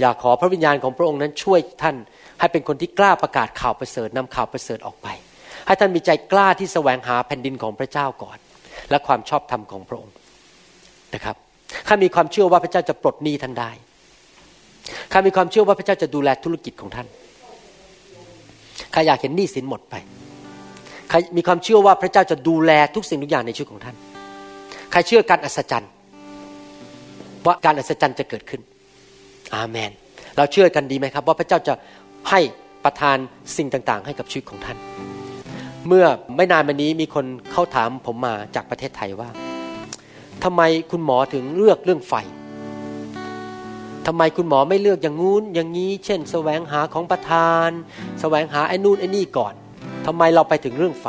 [0.00, 1.96] อยากขอพระวิญญาณของพระองค์นั้นช่วยท่าน
[2.40, 5.08] ให้เป็นคนที่กล้าประกาศข่าวประเสริฐนำข่าวประเสริฐออกไป
[5.66, 8.38] ให้ท่านมีใจกล้าที่แสวงหาแผ่นดินของพระเจ้าก่อน
[8.90, 10.14] และความชอบธรรมของพระองค์
[11.14, 11.36] นะครับ
[11.88, 13.70] ข้ามีความเชื่อว่าพระเจ้าจะปลดหนี้ท่านได้
[15.12, 17.06] ข้ามีความเชื่อว่าพระเจ้าจะดูแลธุรกิจของท่าน
[18.94, 19.94] ข้าอยากเห็นหนี้สินหมดไป
[21.10, 23.96] ข้ามีความเชื่อว่าพระเจ้าจะดูแลทุกสิ่งทุกอย่างในชีวิตของท่าน
[24.90, 25.90] ใครเชื่อการอัศจรรย์
[27.46, 28.60] ว่าการอัศจรรย์จะเกิดขึ้น
[29.54, 29.90] อาเมน
[30.36, 31.74] เราเชื่อกันดีไหมครับ ว่าพระเจ้าจะ
[32.30, 32.40] ให้
[32.84, 33.16] ประทาน
[33.56, 34.76] สิ่งต่างๆ ให้กับชีวิตของท่าน
[35.88, 39.28] เมื่อไม่นานมานี้มีคนเข้าถามผมมาจากประเทศไทยว่า
[40.44, 42.14] ทำไมคุณหมอถึงเลือกเรื่องไฟ
[44.06, 47.70] ทำไมคุณหมอไม่เลือกอย่างงู้นอย่างนี้ เช่น แสวงหาของประทาน
[48.20, 49.54] แสวงหาไอ้นู่นไอ้นี่ก่อน
[50.06, 51.06] ทำไมเราไปถึงเรื่องไฟ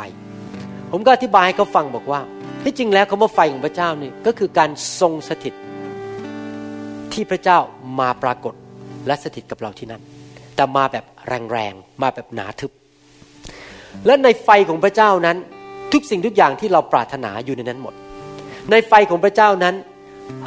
[0.90, 2.20] ผมก็อธิบายให้เขาฟังบอกว่า
[2.62, 4.70] ที่จริงแล้วคำว่าไฟของพระเจ้านี่ก็คือการ
[5.00, 5.54] ทรงสถิต
[7.12, 7.58] ที่พระเจ้า
[8.00, 8.54] มาปรากฏ
[9.06, 10.02] และสถิตกับเราที่นั่น
[10.56, 11.04] แต่มาแบบ
[11.52, 12.70] แรงๆมาแบบหนาทึบ
[14.06, 15.36] และในไฟของพระเจ้านั้น
[15.92, 17.94] ทุกสิ่งทุกอย่างที่เราปรารถนาอยู่ในนั้นหมด
[18.70, 19.74] ในไฟของพระเจ้านั้น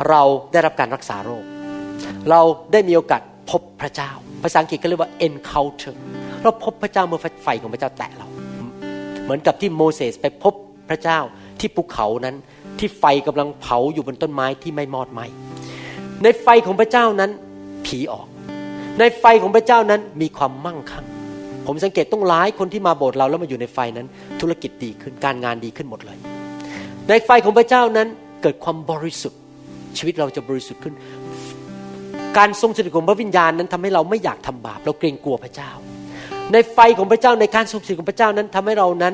[0.09, 0.21] เรา
[0.51, 1.43] ได้รับการรักษาโรค
[2.29, 4.11] เราได้มีโอกาสพบพระเจ้า
[4.43, 5.95] ภาษาอังกฤษก็เรียกว่า encounter
[6.43, 8.27] เราพบพระเจ้าเมื่อไฟของพระเจ้าแตะเรา
[9.23, 10.53] เหมือนกับที่โมเสสไปพบ
[10.89, 11.19] พระเจ้า
[11.59, 12.35] ที่ภูเขานั้น
[12.79, 15.21] ที่ไฟกำลังเผาอยู่บนต้นไม้ที่ไม่มอดไหม
[16.23, 17.31] ในไฟของพระเจ้านั้น
[17.85, 18.27] ผีออก
[18.99, 21.05] ในไฟของพระเจ้านั้นมีความมั่งคั่ง
[21.65, 24.07] ผมสังเกตต้องหลายคนที่มาโบสถ์เราแล้วมาอยู่ในไฟนั้น
[24.41, 26.17] ธุรกิจดีขึ้นการงานดีขึ้นหมดเลย
[27.09, 28.07] ในไฟของพระเจ้านั้น
[28.41, 29.39] เกิดความบริสุทธิ์
[29.97, 30.93] ชีวิตเราจะบริสุทธิ์ขึ้น
[32.37, 35.71] การทรงสถิตของพระวิญญาณนั้นทำให้เราไม่อยากทำบาป เราเกรงกลัวพระเจ้า
[36.53, 39.13] ในไฟของพระเจ้าในการทรงสถิตของพระเจ้านั้นทำให้เรานั้น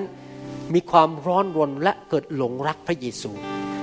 [0.74, 3.32] มีความร้อนรนและเกิดหลงรักพระเยซู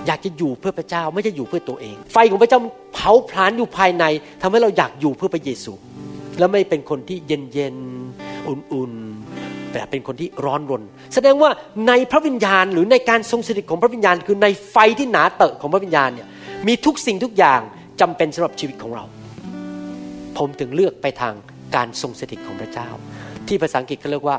[0.07, 2.61] อยากจะอยู่เพื่อพระเจ้าไม่ใช่อยู่เพื่อตัวเอง ไฟของพระเจ้า
[2.95, 4.05] เผาผลาญอยู่ภายใน
[4.43, 5.73] ทำให้เราอยากอยู่เพื่อพระเยซู
[6.39, 7.77] และไม่เป็นคนที่เย็นเย็น
[8.49, 10.83] อุ่นๆแต่เป็นคนที่ร้อนรน
[11.15, 11.51] แสดงว่า
[11.89, 16.29] ในพระวิญญาณหรือในการทรงสถิตของพระวิญญาณ คือในไฟที่หนาเตอะของพระวิญญาณเนี่ย
[16.67, 17.61] มีทุกสิ่งทุกอย่าง
[18.01, 19.05] จำเป็นสำหรับชีวิตของเรา
[20.41, 21.35] ผมถึงเลือกไปทาง
[21.77, 22.89] การทรงสถิตของพระเจ้า
[23.49, 24.37] ที่ภาษาอังกฤษเขาเรียกว่า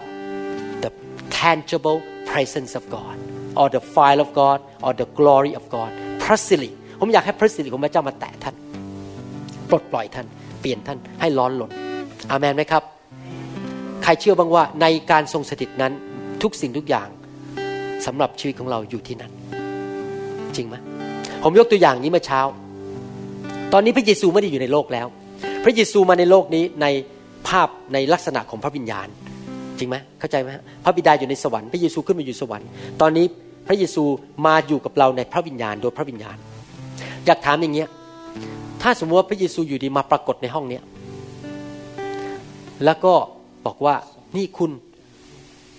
[0.84, 0.92] the
[1.40, 2.00] tangible
[2.30, 3.16] presence of God
[3.60, 5.92] or the fire of God or the glory of God
[6.24, 8.56] พระสิริผมอยากให้พระสิริของพระเจ้ามาแตะท่าน
[9.70, 10.26] ปลดปล่อยท่าน
[10.62, 11.72] เปลี่ยนท่านให้ร้อนหลน
[12.32, 12.84] อามันไหมครับ
[14.04, 15.94] ใครเชื่อบ้างว่าในการทรงสถิตนั้น
[16.42, 17.08] ทุกสิ่งทุกอย่าง
[18.06, 19.32] สำหรับชีวิตของเราอยู่ที่นั่น
[20.56, 20.76] จริงไหม
[21.44, 22.42] ผมยกตัวอย่างนี้เมื่อเช้า
[23.74, 25.08] ตอนนี้พระเยซูไม่ได้อยู่ในโลกแล้ว
[25.64, 26.88] พระเยซูมาในโลกนี้ใน
[27.48, 29.08] ภาพในลักษณะของพระวิญญาณ
[29.78, 30.50] จริงไหมเข้าใจไหม
[30.84, 32.68] พระบิดาอยู่ในสวรรค์พระเยซูขึ้นมาอยู่สวรรค์
[33.02, 33.26] ตอนนี้
[33.68, 34.04] พระเยซู
[34.46, 36.38] มาอยู่กับเราในพระวิญญาณโดยพระวิญญาณ
[37.26, 37.90] อยากถามอย่างเงี้ย
[38.82, 40.84] ถ้าสมมติว่าพระเยซูอยู่ดีมาปรากฏในห้องเนี้ย
[42.86, 43.14] แล้วก็
[43.66, 43.96] บอกว่า
[44.38, 44.72] นี่คุณ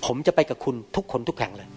[0.05, 1.69] ผมจะไปกับคุณทุกคนทุกแห่งเลย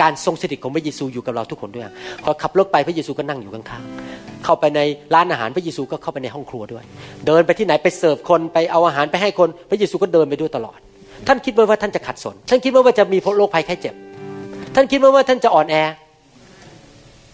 [0.00, 1.86] การทรงสถิตของพระเยซูอยู่กับเราทุกคนด้วย
[2.24, 4.80] พอขับรถไปพระเยซูก็นั่งอยู่ข้างๆ เข้าไปใน
[5.14, 6.84] ร้านอาหารพระเยซูก็เข้าไปในห้องครัวด้วย
[7.26, 10.78] เดินไปที่ไหนไปเสิร์ฟคนไปเอาอาหารไปให้คน พระเยซูก็เดินไปด้วยตลอด
[11.26, 13.94] ท่านคิดว่าท่านจะขัดสน ท่านคิดว่าจะมีโรคภัยไข้เจ็บ
[14.74, 15.76] ท่านคิดว่าท่านจะอ่อนแอ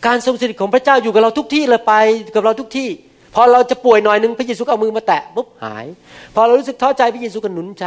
[0.06, 1.94] การทรงสถิตของพระเจ้าอยู่กับเราทุกที่เลยไป
[2.34, 2.88] กับเราทุกที่
[3.34, 5.86] พอเราจะป่วยหน่อยหนึ่งพระเยซูก็เอามือมาแตะปุ๊บหาย
[6.34, 7.84] พอเรารู้สึกท้อใจพระเยซูก็หนุนใจ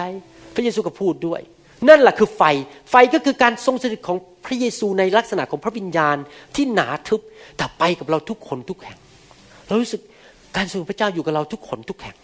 [0.55, 1.41] พระเยซูก็พูดด้วย
[1.87, 2.41] นั่นแหละคือไฟ
[2.91, 6.17] ไฟก็คือการทรงสถิตของพระเยซูในลักษณะของพระวิญญาณ
[6.55, 7.21] ที่หนาทึบ
[7.57, 8.97] แต่ไปกับเราทุกคนทุกแห่ง
[9.67, 10.01] เรารู้สึก
[10.57, 12.15] การทรงพระเจ้าอยู่กับเราทุกคนทุกแห่ง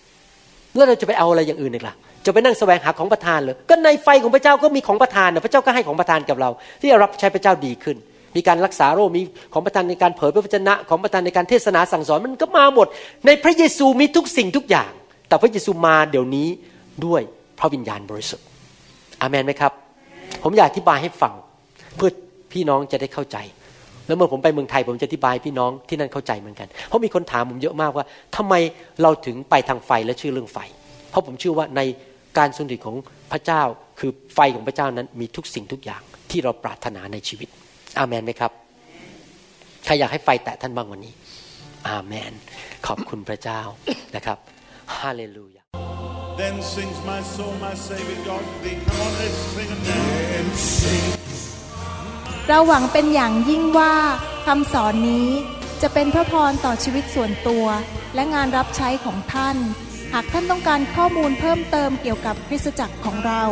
[0.75, 1.95] แล้วเราจะไปเอาอะไรอย่างอื่นอีกล่ะ
[2.25, 6.49] จะไปนั่งแสวงหาของประทานเลยก็ในไฟของพระเจ้าก็มีของประทานนะพระเจ้าก็ให้ของประทานกับเรา
[6.79, 7.97] ที่จะรับใช้พระเจ้าดีขึ้น
[8.35, 9.21] มีการรักษาโรค มี
[9.53, 12.87] ของประทานในการเผยพระวจนะ ของประทานในการเทศนาสั่งสอนมันก็มาหมด
[13.25, 14.91] ในพระเยซูมีทุกสิ่งทุกอย่าง
[15.27, 16.47] แต่พระเยซูมาเดี๋ยวนี้
[17.05, 17.21] ด้วย
[17.59, 18.45] พระวิญญาณบริสุทธิ์
[19.21, 19.71] อามนไหมครับ
[20.43, 21.33] ผมอยากอธิบายให้ฟัง
[21.95, 22.11] เพื่อ
[22.53, 23.37] พี่น้องจะได้เข้าใจ
[24.07, 28.05] แล้วเมื่อผมไปเมืองไทย ผมจะอธิบายพี่น้องที่นั่นเข้าใจเหมือนกันเพราะมีคนถามผมเยอะมากว่า
[28.35, 28.53] ทำไม
[29.01, 30.57] เราถึงไปทางไฟและชื่อเรื่องไฟ
[31.09, 31.81] เพราะผมเชื่อว่าใน
[32.37, 32.95] การทรงสถิตของ
[33.31, 33.61] พระเจ้า
[33.99, 36.01] คือไฟของพระเจ้านั้นมีทุกสิ่งทุกอย่าง
[36.31, 37.47] ที่เราปรารถนาในชีวิต
[37.99, 38.51] อาเมนไหมครับ
[39.85, 41.13] ใครอยากให้ไฟแตะท่านบ้างวันนี้
[41.89, 42.33] อาเมน
[42.87, 43.61] ขอบคุณพระเจ้า
[44.15, 44.37] นะครับ
[44.97, 45.63] ฮาเลลูยา
[46.37, 48.77] Then sings my soul, my Savior God to thee.
[48.85, 50.05] Come on, let's sing it now.
[50.37, 51.05] And sing.
[52.47, 53.95] เราหวังเป็นอย่างยิ่งว่า
[54.45, 55.29] คำสอนนี้
[55.81, 57.65] จะเป็นพระพรต่อชีวิตส่วนตัว
[58.15, 59.57] และงานรับใช้ของท่าน
[60.13, 63.43] หากท่านต้องการข้อมูลเพิ่มเติมเกี่ยวกับคริสตจักรของเรา